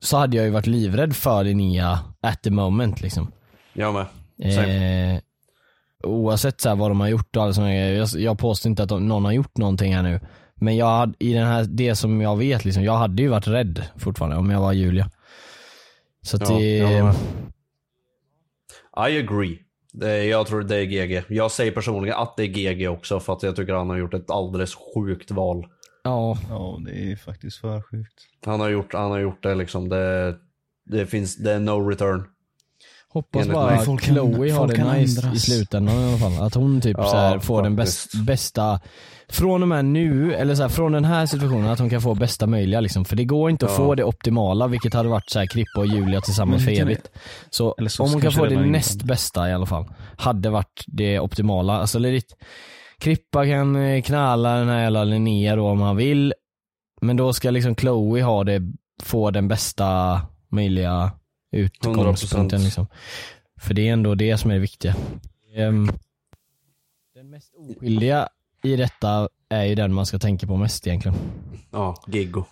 [0.00, 3.32] så hade jag ju varit livrädd för Linnea at the moment liksom.
[3.72, 4.06] Jag med.
[4.42, 5.20] Eh,
[6.02, 7.92] oavsett så här, vad de har gjort och alla såna grejer.
[7.92, 10.20] Jag, jag påstår inte att de, någon har gjort någonting här nu.
[10.54, 13.48] Men jag hade, i den här, det som jag vet liksom, jag hade ju varit
[13.48, 15.10] rädd fortfarande om jag var Julia.
[16.22, 17.14] Så att Ja, det, med.
[19.10, 19.58] I agree.
[19.92, 21.24] Det, jag tror det är GG.
[21.28, 24.14] Jag säger personligen att det är GG också för att jag tycker han har gjort
[24.14, 25.66] ett alldeles sjukt val.
[26.04, 26.38] ja.
[26.48, 28.26] Ja, det är faktiskt för sjukt.
[28.46, 29.88] Han har gjort, han har gjort det liksom.
[29.88, 30.36] Det,
[30.84, 32.24] det finns, det är no return.
[33.12, 35.36] Hoppas Enligt bara att Chloe har det nice ändras.
[35.36, 36.46] i slutändan i alla fall.
[36.46, 38.80] Att hon typ Ja, så här, får den bäst, bästa,
[39.28, 42.14] från och med nu, eller så här, från den här situationen, att hon kan få
[42.14, 43.04] bästa möjliga liksom.
[43.04, 43.76] För det går inte att Ja.
[43.76, 47.10] få det optimala, vilket hade varit så här Krippa och Julia tillsammans för evigt.
[47.50, 49.84] Så, så om hon kan få det näst bästa i alla fall,
[50.16, 51.80] hade varit det optimala.
[51.80, 52.36] Alltså legit,
[52.98, 56.34] Krippa kan eh, knalla den här jävla Linnea då om han vill,
[57.00, 58.60] men då ska liksom Chloe ha det,
[59.02, 61.12] få den bästa möjliga
[61.50, 62.64] utgångspunkten 100%.
[62.64, 62.86] liksom.
[63.60, 64.96] För det är ändå det som är det viktiga.
[65.56, 65.90] Ehm,
[67.14, 68.28] den mest oskyldiga
[68.62, 71.18] i detta är ju den man ska tänka på mest egentligen.
[71.70, 72.44] Ja, Giggo.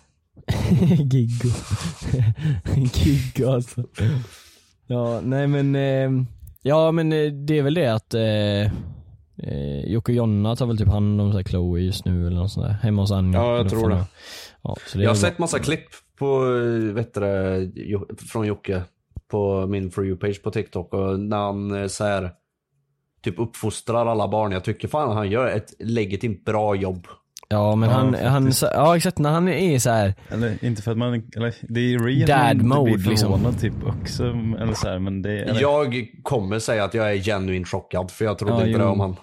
[1.11, 1.49] Giggo.
[2.93, 3.83] Giggo alltså.
[4.87, 6.27] Ja, nej men, ehm,
[6.61, 8.21] ja men eh, det är väl det att eh,
[9.47, 12.37] eh, Jocke och Jonna tar väl typ hand om så här Chloe just nu eller
[12.37, 12.73] något sånt där.
[12.73, 13.39] Hemma hos Anja.
[13.39, 14.05] Ja, jag tror det.
[14.61, 15.85] Ja, det Jag har väl sett massa klipp
[16.19, 18.81] på, eh, vet du, det, från Jocke
[19.27, 22.31] på min For You-page på TikTok och när han eh, så här,
[23.23, 24.51] typ uppfostrar alla barn.
[24.51, 27.07] Jag tycker fan han gör ett legitimt bra jobb.
[27.51, 30.91] Ja men Ja, han, han, ja exakt när han är så här Eller inte för
[30.91, 33.55] att man, eller det är real Dad mode, blir liksom.
[33.59, 34.23] typ också.
[34.59, 38.25] Eller så här, men det eller, Jag kommer säga att jag är genuint chockad för
[38.25, 38.91] jag trodde Ja, inte det jo.
[38.91, 39.15] om han.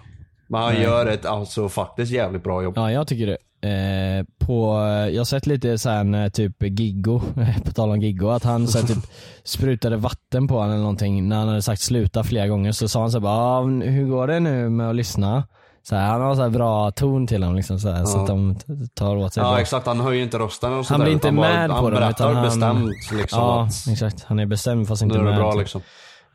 [0.49, 0.83] Men han Nej.
[0.83, 2.75] gör ett alltså faktiskt jävligt bra jobb.
[2.77, 3.37] Ja jag tycker det.
[3.61, 4.75] Eh, på,
[5.13, 7.21] jag har sett lite så här när typ Giggo,
[7.65, 8.99] på tal om Giggo, att han så här, typ
[9.45, 13.01] sprutade vatten på honom eller någonting när han hade sagt sluta flera gånger så sa
[13.01, 15.45] han så här, bara, "Ah, hur går det nu med att lyssna?
[15.83, 18.21] Så här, han har så här bra ton till dem liksom, så, här, så Ja.
[18.23, 18.57] att de
[18.95, 19.61] tar åt sig Ja bra.
[19.61, 21.85] exakt, han höjer inte rösten och Han sådär, blir inte utan bara- med på han
[21.85, 22.43] dem berättar han...
[22.45, 24.25] bestämt liksom ja, att exakt.
[24.25, 25.37] Han är bestämd fast inte med.
[25.37, 25.59] bra typ.
[25.61, 25.81] liksom.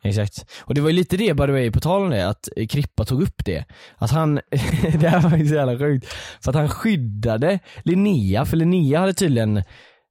[0.04, 0.46] Exakt.
[0.60, 3.04] Och det var ju lite det by the way, på tal om det, att Krippa
[3.04, 3.64] tog upp det.
[3.98, 4.34] Att han,
[4.98, 6.06] det här var faktiskt så jävla sjukt,
[6.40, 9.62] för att han skyddade Linnea, för Linnea hade tydligen,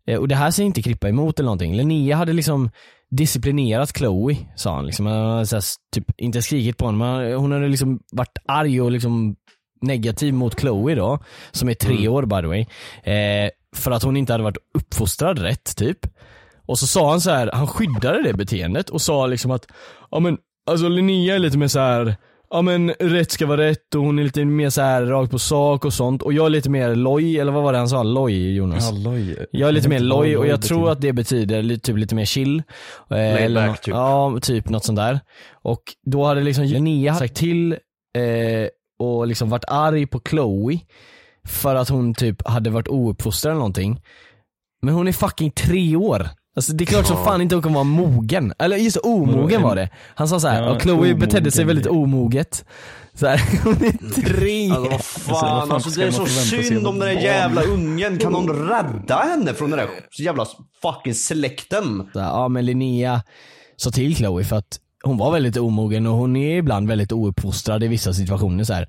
[0.08, 2.70] eh, och det här säger inte Krippa emot eller någonting, Linnea hade liksom
[3.12, 4.86] disciplinerat Chloe, sa han.
[4.86, 5.06] Liksom.
[5.06, 5.64] Han hade så här,
[5.96, 9.36] typ, inte skrikit på honom, men hon hade liksom varit arg och liksom
[9.82, 11.20] negativ mot Chloe då,
[11.52, 12.66] som är tre år by the way.
[13.16, 15.98] Eh, för att hon inte hade varit uppfostrad rätt typ.
[16.72, 19.68] Och så sa han så här, han skyddade det beteendet och sa liksom att,
[20.12, 20.38] ja men
[20.70, 22.16] alltså Linnea är lite mer så här.
[22.50, 25.40] Ja men rätt ska vara rätt och hon är lite mer så här rakt på
[25.40, 28.04] sak och sånt och jag är lite mer loj, eller vad var det han sa?
[28.04, 28.86] Loj Jonas?
[28.86, 29.46] Halloj.
[29.52, 32.64] Jag är lite mer loj och jag tror att det betyder typ lite mer chill.
[33.10, 33.94] Eh, eller back, typ.
[33.94, 35.20] Ja, typ något sånt där.
[35.64, 37.72] Och då hade liksom Linnea sagt till
[38.18, 38.68] eh,
[39.00, 40.80] och liksom varit arg på Chloe
[41.48, 44.02] för att hon typ hade varit ouppfostrad eller någonting.
[44.82, 46.28] Men hon är fucking tre år.
[46.56, 48.54] Alltså det är klart som fan inte hon kan vara mogen.
[48.60, 49.90] Eller just omogen var det.
[50.16, 51.68] Han sa såhär, Ja, och Chloe betedde sig omogen.
[51.76, 52.66] väldigt omoget.
[53.14, 54.70] Så här, hon är tre.
[54.72, 58.18] Alltså vad vad fan, alltså, det är så synd om den där jävla ungen.
[58.18, 59.88] Kan någon rädda henne från den där
[60.20, 60.46] jävla
[60.82, 62.10] fucking släkten?
[62.14, 63.22] Här, ja men Linnea
[63.78, 67.84] sa till Chloe för att hon var väldigt omogen och hon är ibland väldigt ouppfostrad
[67.84, 68.88] i vissa situationer så här.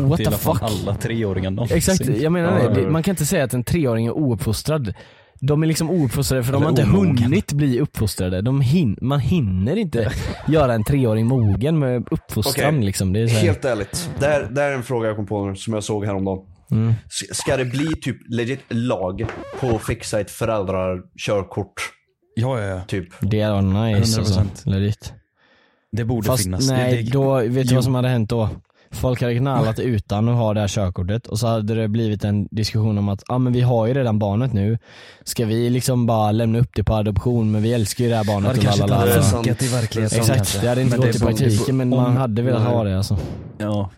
[0.00, 0.62] What Det the fuck?
[0.62, 1.76] alla treåringar någonsin.
[1.76, 2.70] Exakt, jag menar Ja, ja.
[2.70, 2.90] det.
[2.90, 4.94] Man kan inte säga att en treåring är ouppfostrad.
[5.40, 7.18] De är liksom ouppfostrade för de har inte omogen.
[7.18, 8.42] hunnit bli uppfostrade.
[8.42, 10.12] De hin man hinner inte
[10.48, 12.86] göra en treåring mogen med uppfostran Okej.
[12.86, 13.12] liksom.
[13.12, 15.26] Det är så här, Helt ärligt, det här, det här är en fråga jag kom
[15.26, 16.38] på som jag såg häromdagen.
[16.70, 16.94] Mm.
[17.32, 19.26] Ska det bli typ legit lag
[19.60, 21.72] på att fixa ett föräldrakörkort?
[22.34, 22.80] Ja, ja, ja.
[22.88, 23.08] Typ.
[23.20, 24.40] det är nice alltså.
[24.40, 24.46] 100%.
[24.64, 25.12] Legit.
[25.92, 26.68] Det borde Fast finnas.
[26.70, 28.48] nej, det, det, då, vet du vad som hade hänt då?
[28.90, 32.48] Folk hade knallat utan att ha det här körkortet och så hade det blivit en
[32.50, 34.78] diskussion om att ah, men vi har ju redan barnet nu.
[35.24, 38.24] Ska vi liksom bara lämna upp det på adoption men vi älskar ju det här
[38.24, 40.60] barnet det kanske inte hade funkat i verkligheten Exakt, kanske.
[40.60, 43.18] det hade inte Men gått i praktiken men man hade velat ha det alltså.
[43.58, 43.90] Ja,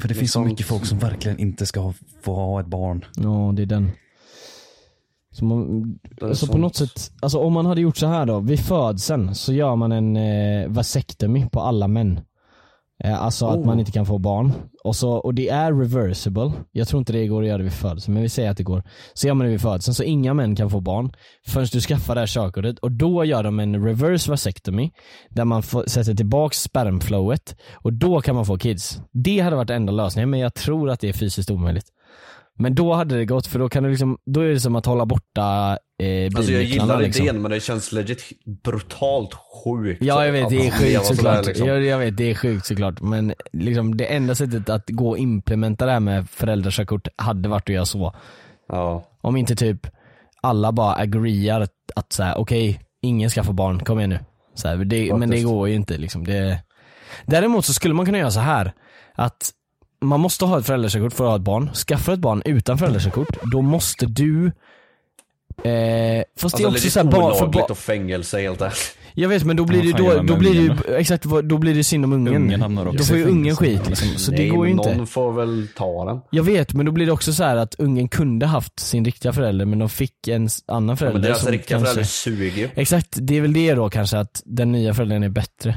[0.00, 1.92] för det finns så mycket folk som verkligen inte ska
[2.22, 3.04] få ha ett barn.
[3.16, 3.90] Ja det är den.
[5.32, 6.58] Så, man, så på sant.
[6.58, 9.92] något sätt, alltså om man hade gjort så här då, vid födseln så gör man
[9.92, 12.20] en eh, vasectomy på alla män.
[13.04, 13.66] Eh, alltså att Oh.
[13.66, 14.52] man inte kan få barn.
[14.84, 16.52] Och, så, och det är reversible.
[16.72, 18.62] Jag tror inte det går att göra det vid födseln men vi säger att det
[18.62, 18.82] går.
[19.14, 21.12] Så gör man det vid födseln så inga män kan få barn
[21.46, 24.90] förrän du skaffar det här körkortet och då gör de en reverse vasectomy
[25.30, 29.00] där man får, sätter tillbaks spermflowet och då kan man få kids.
[29.12, 31.86] Det hade varit enda lösningen men jag tror att det är fysiskt omöjligt.
[32.58, 34.86] Men då hade det gått för då kan du liksom, då är det som att
[34.86, 37.24] hålla borta eh, Alltså jag gillar liksom.
[37.24, 38.22] idén men det känns legit
[38.64, 39.34] brutalt
[39.64, 40.02] sjukt.
[40.02, 41.46] Ja jag vet, det är sjukt såklart.
[41.46, 41.68] liksom.
[41.68, 43.00] jag, jag vet, det är sjukt såklart.
[43.00, 47.62] Men liksom det enda sättet att gå och implementa det här med föräldrakörkort hade varit
[47.62, 48.14] att göra så.
[48.68, 49.04] Ja.
[49.20, 49.86] Om inte typ
[50.40, 54.18] alla bara agreear att, att så här, okej, ingen ska få barn, kom igen nu.
[54.54, 56.24] Så här, det, men det går ju inte liksom.
[56.26, 56.62] Det...
[57.26, 58.72] Däremot så skulle man kunna göra så här
[59.14, 59.50] att
[60.00, 61.70] man måste ha ett föräldrakörkort för att ha ett barn.
[61.74, 64.52] Skaffar ett barn utan föräldrakörkort, då måste du
[65.64, 68.40] Eh, fast det är Alltså också legit så här, barn, för olagligt barn, och fängelse
[68.40, 68.96] helt ärligt.
[69.14, 71.74] jag vet men då blir det fan då, då blir det ju, exakt, då blir
[71.74, 72.34] det synd om ungen.
[72.36, 74.96] Ungen hamnar också då får ju ungen skit liksom, så det Nej, går ju inte.
[74.96, 76.20] någon får väl ta den.
[76.30, 79.32] Jag vet men då blir det också så här att ungen kunde haft sin riktiga
[79.32, 81.86] förälder men de fick en annan Ja, förälder men deras som riktiga kanske...
[81.92, 82.68] föräldrar suger ju.
[82.74, 85.76] Exakt, det är väl det då kanske att den nya föräldern är bättre.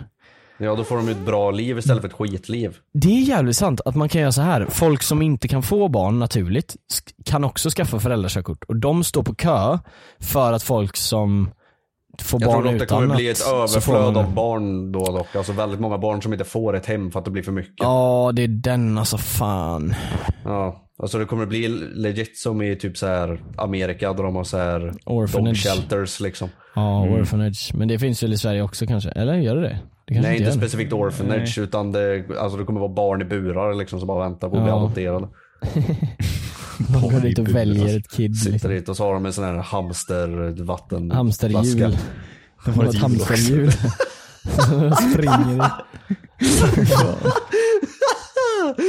[0.60, 2.78] Ja då får de ett bra liv istället för ett skitliv.
[2.94, 4.66] Det är jävligt sant att man kan göra så här.
[4.70, 6.76] folk som inte kan få barn naturligt
[7.26, 9.78] kan också skaffa föräldrakörkort och de står på kö
[10.20, 11.50] för att folk som
[12.22, 13.46] får Jag barn tror dock det utan kommer bli att- ett så
[13.82, 15.36] får överflöd av barn då dock.
[15.36, 17.76] Alltså väldigt många barn som inte får ett hem för att det blir för mycket.
[17.80, 19.94] Ja det är den alltså fan.
[20.44, 20.86] Ja.
[21.02, 24.58] Alltså det kommer bli legit som i typ så här Amerika där de har så
[24.58, 25.64] här dog Orphanage.
[25.68, 26.50] shelters liksom.
[26.76, 27.72] Ja, orphanage.
[27.74, 29.10] Men det finns väl i Sverige också kanske?
[29.10, 29.80] Eller gör det det?
[30.10, 34.08] Nej inte specifikt orphanage utan det, alltså det kommer vara barn i burar liksom som
[34.08, 34.78] bara väntar på att bli Ja.
[34.78, 35.28] adopterade.
[36.94, 38.38] De går dit och väljer ett kid.
[38.38, 38.72] Sitter Liksom.
[38.72, 41.98] dit och så har de en sån här hamstervatten Hamsterhjul.
[42.66, 43.72] De har ett hjul hamsterhjul.
[44.70, 45.56] De springer i.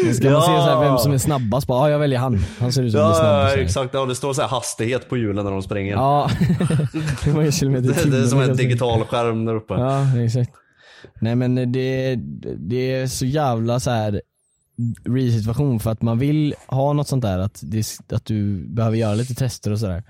[0.04, 1.66] Men Ska man se så här vem som är snabbast?
[1.66, 2.38] Bara, ja jag väljer han.
[2.60, 3.56] Han ser ut som bli Ja, snabbast.
[3.56, 5.92] ja exakt, ja, det står så här hastighet på hjulen när de springer.
[5.92, 6.30] Ja,
[7.24, 9.74] hur många kilometer i det, det är som en digital skärm där uppe.
[9.74, 10.50] Ja, exakt.
[11.20, 12.14] Nej men det,
[12.58, 14.22] det är så jävla så här
[15.04, 19.14] re-situation för att man vill ha något sånt där att, det, att du behöver göra
[19.14, 20.02] lite tester och sådär.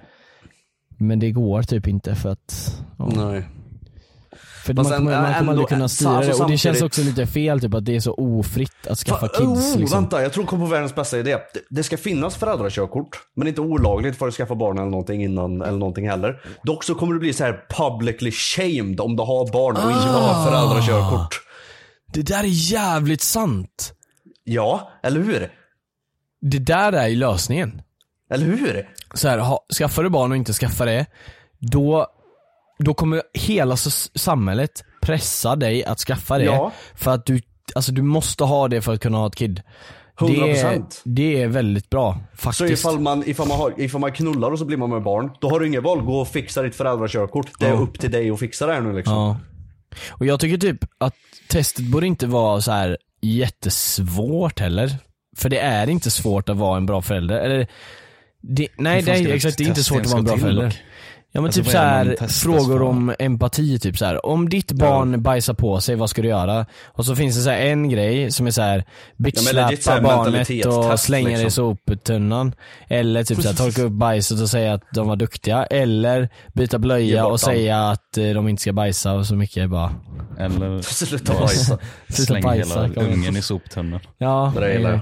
[0.88, 3.12] Men det går typ inte för att, ja.
[3.16, 3.44] Nej
[4.64, 7.02] för man sen, kommer, man kommer aldrig kunna styra alltså, det och det känns också
[7.02, 9.98] lite fel typ att det är så ofritt att skaffa Fa- kids oh, liksom.
[10.02, 11.30] Vänta, jag tror kom på världens bästa idé.
[11.54, 15.62] Det, det ska finnas föräldrakörkort, men inte olagligt för att skaffa barn eller någonting innan
[15.62, 16.40] eller någonting heller.
[16.62, 20.04] Dock så kommer du bli så här publicly shamed om du har barn och inte
[20.08, 20.32] Ah.
[20.32, 21.40] har föräldrakörkort.
[22.12, 23.92] Det där är jävligt sant.
[24.44, 25.52] Ja, eller hur?
[26.40, 27.82] Det där är ju lösningen.
[28.32, 28.88] Eller hur?
[29.14, 31.06] Så här, ha, skaffar du barn och inte skaffar det,
[31.58, 32.06] då,
[32.84, 33.76] då kommer hela
[34.14, 36.44] samhället pressa dig att skaffa det.
[36.44, 36.72] Ja.
[36.94, 37.40] För att du,
[37.74, 39.62] alltså du måste ha det för att kunna ha ett kid.
[40.18, 41.00] Det är, 100%.
[41.04, 42.72] det är väldigt bra Så faktiskt.
[42.72, 45.50] ifall man, ifall, man har, ifall man knullar och så blir man med barn, då
[45.50, 46.02] har du inget val.
[46.02, 47.46] Gå och fixa ditt föräldrakörkort.
[47.58, 47.78] Det är Ja.
[47.80, 49.14] upp till dig att fixa det här nu liksom.
[49.14, 49.36] Ja.
[50.10, 51.14] Och jag tycker typ att
[51.48, 54.96] testet borde inte vara så här jättesvårt heller.
[55.36, 57.38] För det är inte svårt att vara en bra förälder.
[57.38, 57.66] Eller,
[58.42, 60.64] det, nej det är exakt, det är inte svårt att vara en bra förälder.
[60.64, 60.74] dock?
[61.32, 62.82] Ja men Alltså, typ så här frågor för?
[62.82, 64.26] om empati typ så här.
[64.26, 66.66] om ditt barn bajsar på sig, vad ska du göra?
[66.86, 68.84] Och så finns det så här en grej som är så här
[69.16, 71.76] bitchslappa här barnet och slänga det i liksom.
[71.86, 72.54] soptunnan.
[72.88, 75.64] Eller typ så här, torka upp bajset och säga att de var duktiga.
[75.64, 77.38] Eller byta blöja och dem.
[77.38, 79.94] säga att eh, de inte ska bajsa och så mycket bara.
[80.38, 81.78] Eller Sluta bajsa.
[82.08, 84.00] Släng bajsa, hela ungen i soptunnan.
[84.18, 85.00] Ja, Det gillar jag.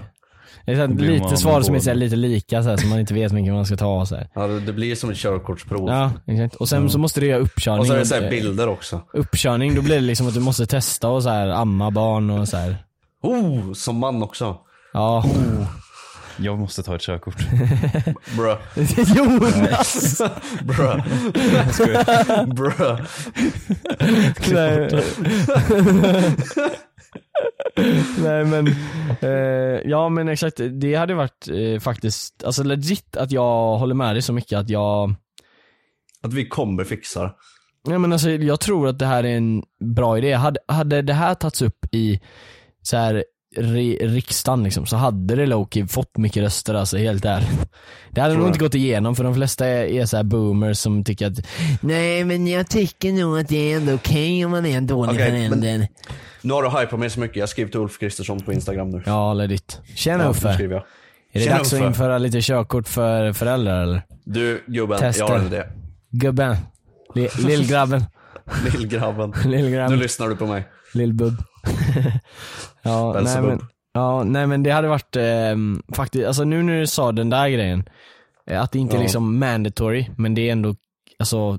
[0.69, 2.69] Det är så här, blir man lite svar som är så här, lite lika så,
[2.69, 4.29] här, så man inte vet vilken man ska ta så här.
[4.35, 5.89] Ja, det- det blir som ett körkortsprov.
[5.89, 6.55] Ja, exakt.
[6.55, 7.81] Och sen så måste du göra uppkörning.
[7.81, 9.01] Och så är det så bilder också.
[9.12, 12.49] Uppkörning, då blir det liksom att du måste testa och så här amma barn och
[12.49, 12.77] så här.
[13.23, 14.57] Oh, som man också.
[14.93, 15.25] Ja.
[16.41, 17.37] Jag måste ta ett körkort.
[18.37, 18.57] Bruh.
[19.16, 20.21] Jonas!
[20.62, 21.05] Bruh.
[22.47, 23.01] Bruh.
[24.51, 24.89] Nej.
[28.23, 28.66] Nej men,
[29.21, 34.14] eh, ja men exakt, det hade varit eh, faktiskt, alltså legit att jag håller med
[34.14, 35.14] dig så mycket att jag
[36.23, 37.35] Att vi kommer fixa det.
[37.89, 39.62] Nej men alltså jag tror att det här är en
[39.95, 40.33] bra idé.
[40.33, 42.21] Hade, hade det här tagits upp i
[42.83, 43.25] så här,
[44.01, 47.70] riksdagen liksom, så hade det Loki fått mycket röster alltså helt ärligt.
[48.11, 51.05] Det hade nog inte gått igenom för de flesta är, är så här boomers som
[51.05, 51.46] tycker att
[51.80, 55.14] Nej men jag tycker nog att det är ändå okej om man är en dålig
[55.20, 55.88] men- förälder.
[56.42, 57.36] Nu har du hypat mig så mycket.
[57.36, 59.03] Jag skriver till Ulf Kristersson på Instagram nu.
[59.07, 59.80] Ja legit.
[59.94, 60.49] Tjena nu Uffe.
[60.49, 60.59] Är
[61.32, 64.03] det Tjena, dags att införa lite körkort för föräldrar eller?
[64.24, 65.20] Du gubben, Testa.
[65.22, 65.62] jag har en idé.
[66.11, 66.57] Gubben.
[67.14, 68.05] Li- Lillgrabben.
[68.78, 69.34] Lillgrabben.
[69.44, 69.96] Lillgrabben.
[69.96, 70.68] Nu lyssnar du på mig.
[70.94, 71.34] Lillbubb.
[72.83, 73.61] ja, nej men,
[73.93, 77.49] ja, nej men det hade varit ehm, faktiskt, alltså nu när du sa den där
[77.49, 77.89] grejen,
[78.47, 79.03] eh, att det inte är Ja.
[79.03, 80.74] liksom mandatory, men det är ändå,
[81.18, 81.53] alltså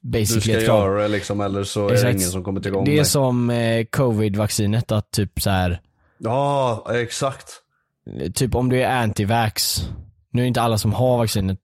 [0.00, 0.78] Du basically ska ett krav.
[0.88, 2.14] göra det liksom, eller så är det Exakt.
[2.16, 3.06] ingen som kommer till gång Det är med.
[3.06, 5.80] som eh, covid-vaccinet, att typ så här,
[6.18, 7.46] Ja, exakt.
[8.34, 9.82] typ om du är anti-vax,
[10.32, 11.62] nu är det inte alla som har vaccinet eh,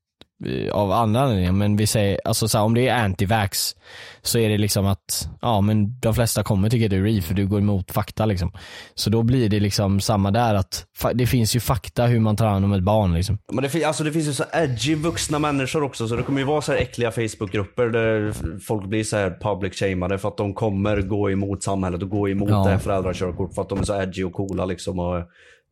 [0.72, 3.76] av andra anledningar, men vi säger, alltså så här, om det är anti-vax
[4.22, 7.34] så är det liksom att, ja men de flesta kommer tycka du är re för
[7.34, 8.53] du går emot fakta liksom.
[8.95, 10.84] Så då blir det liksom samma där att,
[11.14, 13.39] det finns ju fakta hur man tar hand om ett barn liksom.
[13.53, 16.47] Men det, alltså det finns ju så edgy vuxna människor också så det kommer ju
[16.47, 18.32] vara så här äckliga Facebookgrupper där
[18.66, 22.28] folk blir så här public shameade för att de kommer gå emot samhället och gå
[22.28, 22.64] emot Ja.
[22.64, 25.22] det här föräldrakörkort för att de är så edgy och coola liksom och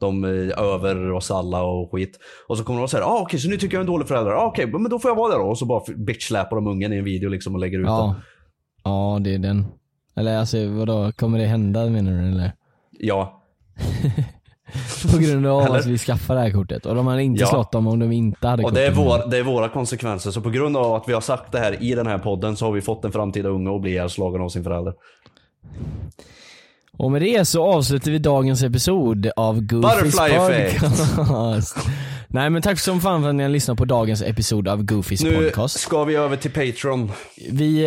[0.00, 2.18] de är över oss alla och skit.
[2.48, 4.08] Och så kommer de vara såhär, ah, okej så nu tycker jag är en dålig
[4.08, 5.44] förälder, ah, okej men då får jag vara där då.
[5.44, 8.02] Och så bara bitchsläpar de ungen i en video liksom och lägger ut Ja.
[8.14, 8.22] den.
[8.84, 9.66] Ja det är den.
[10.16, 12.52] Eller alltså vadå, kommer det hända menar du eller?
[12.90, 13.42] Ja.
[15.12, 15.78] På grund av Eller?
[15.78, 17.46] att vi skaffar det här kortet och de hade inte Ja.
[17.46, 19.24] slått dem om de inte hade Och det är, kortet.
[19.26, 20.30] vår, det är våra konsekvenser.
[20.30, 22.64] Så på grund av att vi har sagt det här i den här podden så
[22.64, 24.94] har vi fått en framtida unge att bli ihjälslagen av sin förälder.
[26.96, 30.80] Och med det så avslutar vi dagens episod av Goofys Butterfly effect.
[31.16, 31.76] podcast.
[32.28, 35.22] Nej men tack som fan för att ni har lyssnat på dagens episod av Goofys
[35.22, 35.80] Nu podcast.
[35.80, 37.12] ska vi över till Patreon.
[37.50, 37.84] Vi,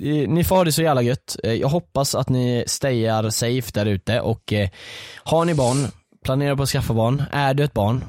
[0.00, 1.36] eh, ni får ha det så jävla gött.
[1.44, 4.68] Eh, jag hoppas att ni stayar safe där ute och eh,
[5.24, 5.76] har ni barn,
[6.24, 7.22] planera på att skaffa barn.
[7.32, 8.04] Är du ett barn,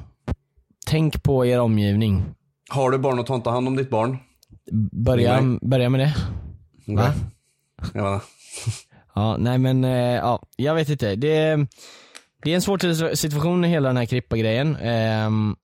[0.88, 2.26] tänk på er omgivning.
[2.70, 4.18] Har du barn och ta inte hand om ditt barn?
[5.06, 6.16] Börja, börja med det.
[6.94, 7.14] Va?
[7.94, 8.22] Ja.
[9.18, 11.16] Ja, nej men eh, ja, jag vet inte.
[11.16, 11.68] Det,
[12.44, 14.76] det är en svår situation i hela den här Krippa-grejen.
[14.76, 15.56] Ehm,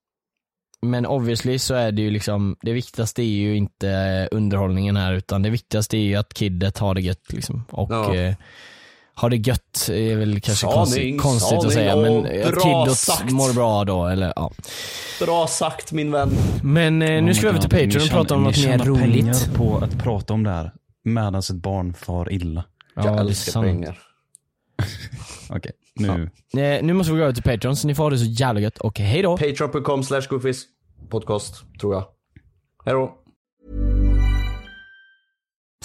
[0.82, 5.42] men obviously så är det ju liksom, det viktigaste är ju inte underhållningen här utan
[5.42, 7.64] det viktigaste är ju att kiddet har det gött liksom.
[7.70, 8.14] Och Ja.
[8.14, 8.34] eh,
[9.14, 12.26] har det gött är väl kanske Sanning, konstigt, konstigt att säga men
[12.86, 13.30] att sagt.
[13.30, 14.50] mår bra då eller ja.
[15.20, 16.30] Bra sagt min vän.
[16.62, 19.54] Men eh, nu ska vi över till Patreon och prata om något mer roligt.
[19.54, 20.70] på att prata om det här
[21.04, 22.64] medan ett barn far illa.
[22.94, 23.66] Jag Ja, älskar sant.
[23.66, 23.98] pengar.
[25.50, 26.30] Okej, nu.
[26.62, 28.60] Eh, nu måste vi gå över till Patreon så ni får ha det så jävla
[28.60, 29.36] gött och hej då.
[29.36, 30.64] Patreon.com slash goofies
[31.10, 32.04] podcast, tror jag.
[32.84, 33.18] Hej då.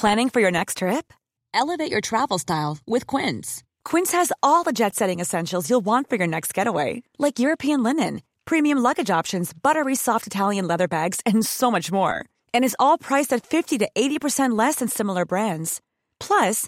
[0.02, 1.14] Planning for your next trip?
[1.54, 3.64] Elevate your travel style with Quince.
[3.84, 7.84] Quince has all the jet setting essentials you'll want for your next getaway, like European
[7.84, 12.24] linen, premium luggage options, buttery soft Italian leather bags, and so much more.
[12.54, 15.82] And is all priced at 50 to 80% less than similar brands.
[16.20, 16.68] Plus,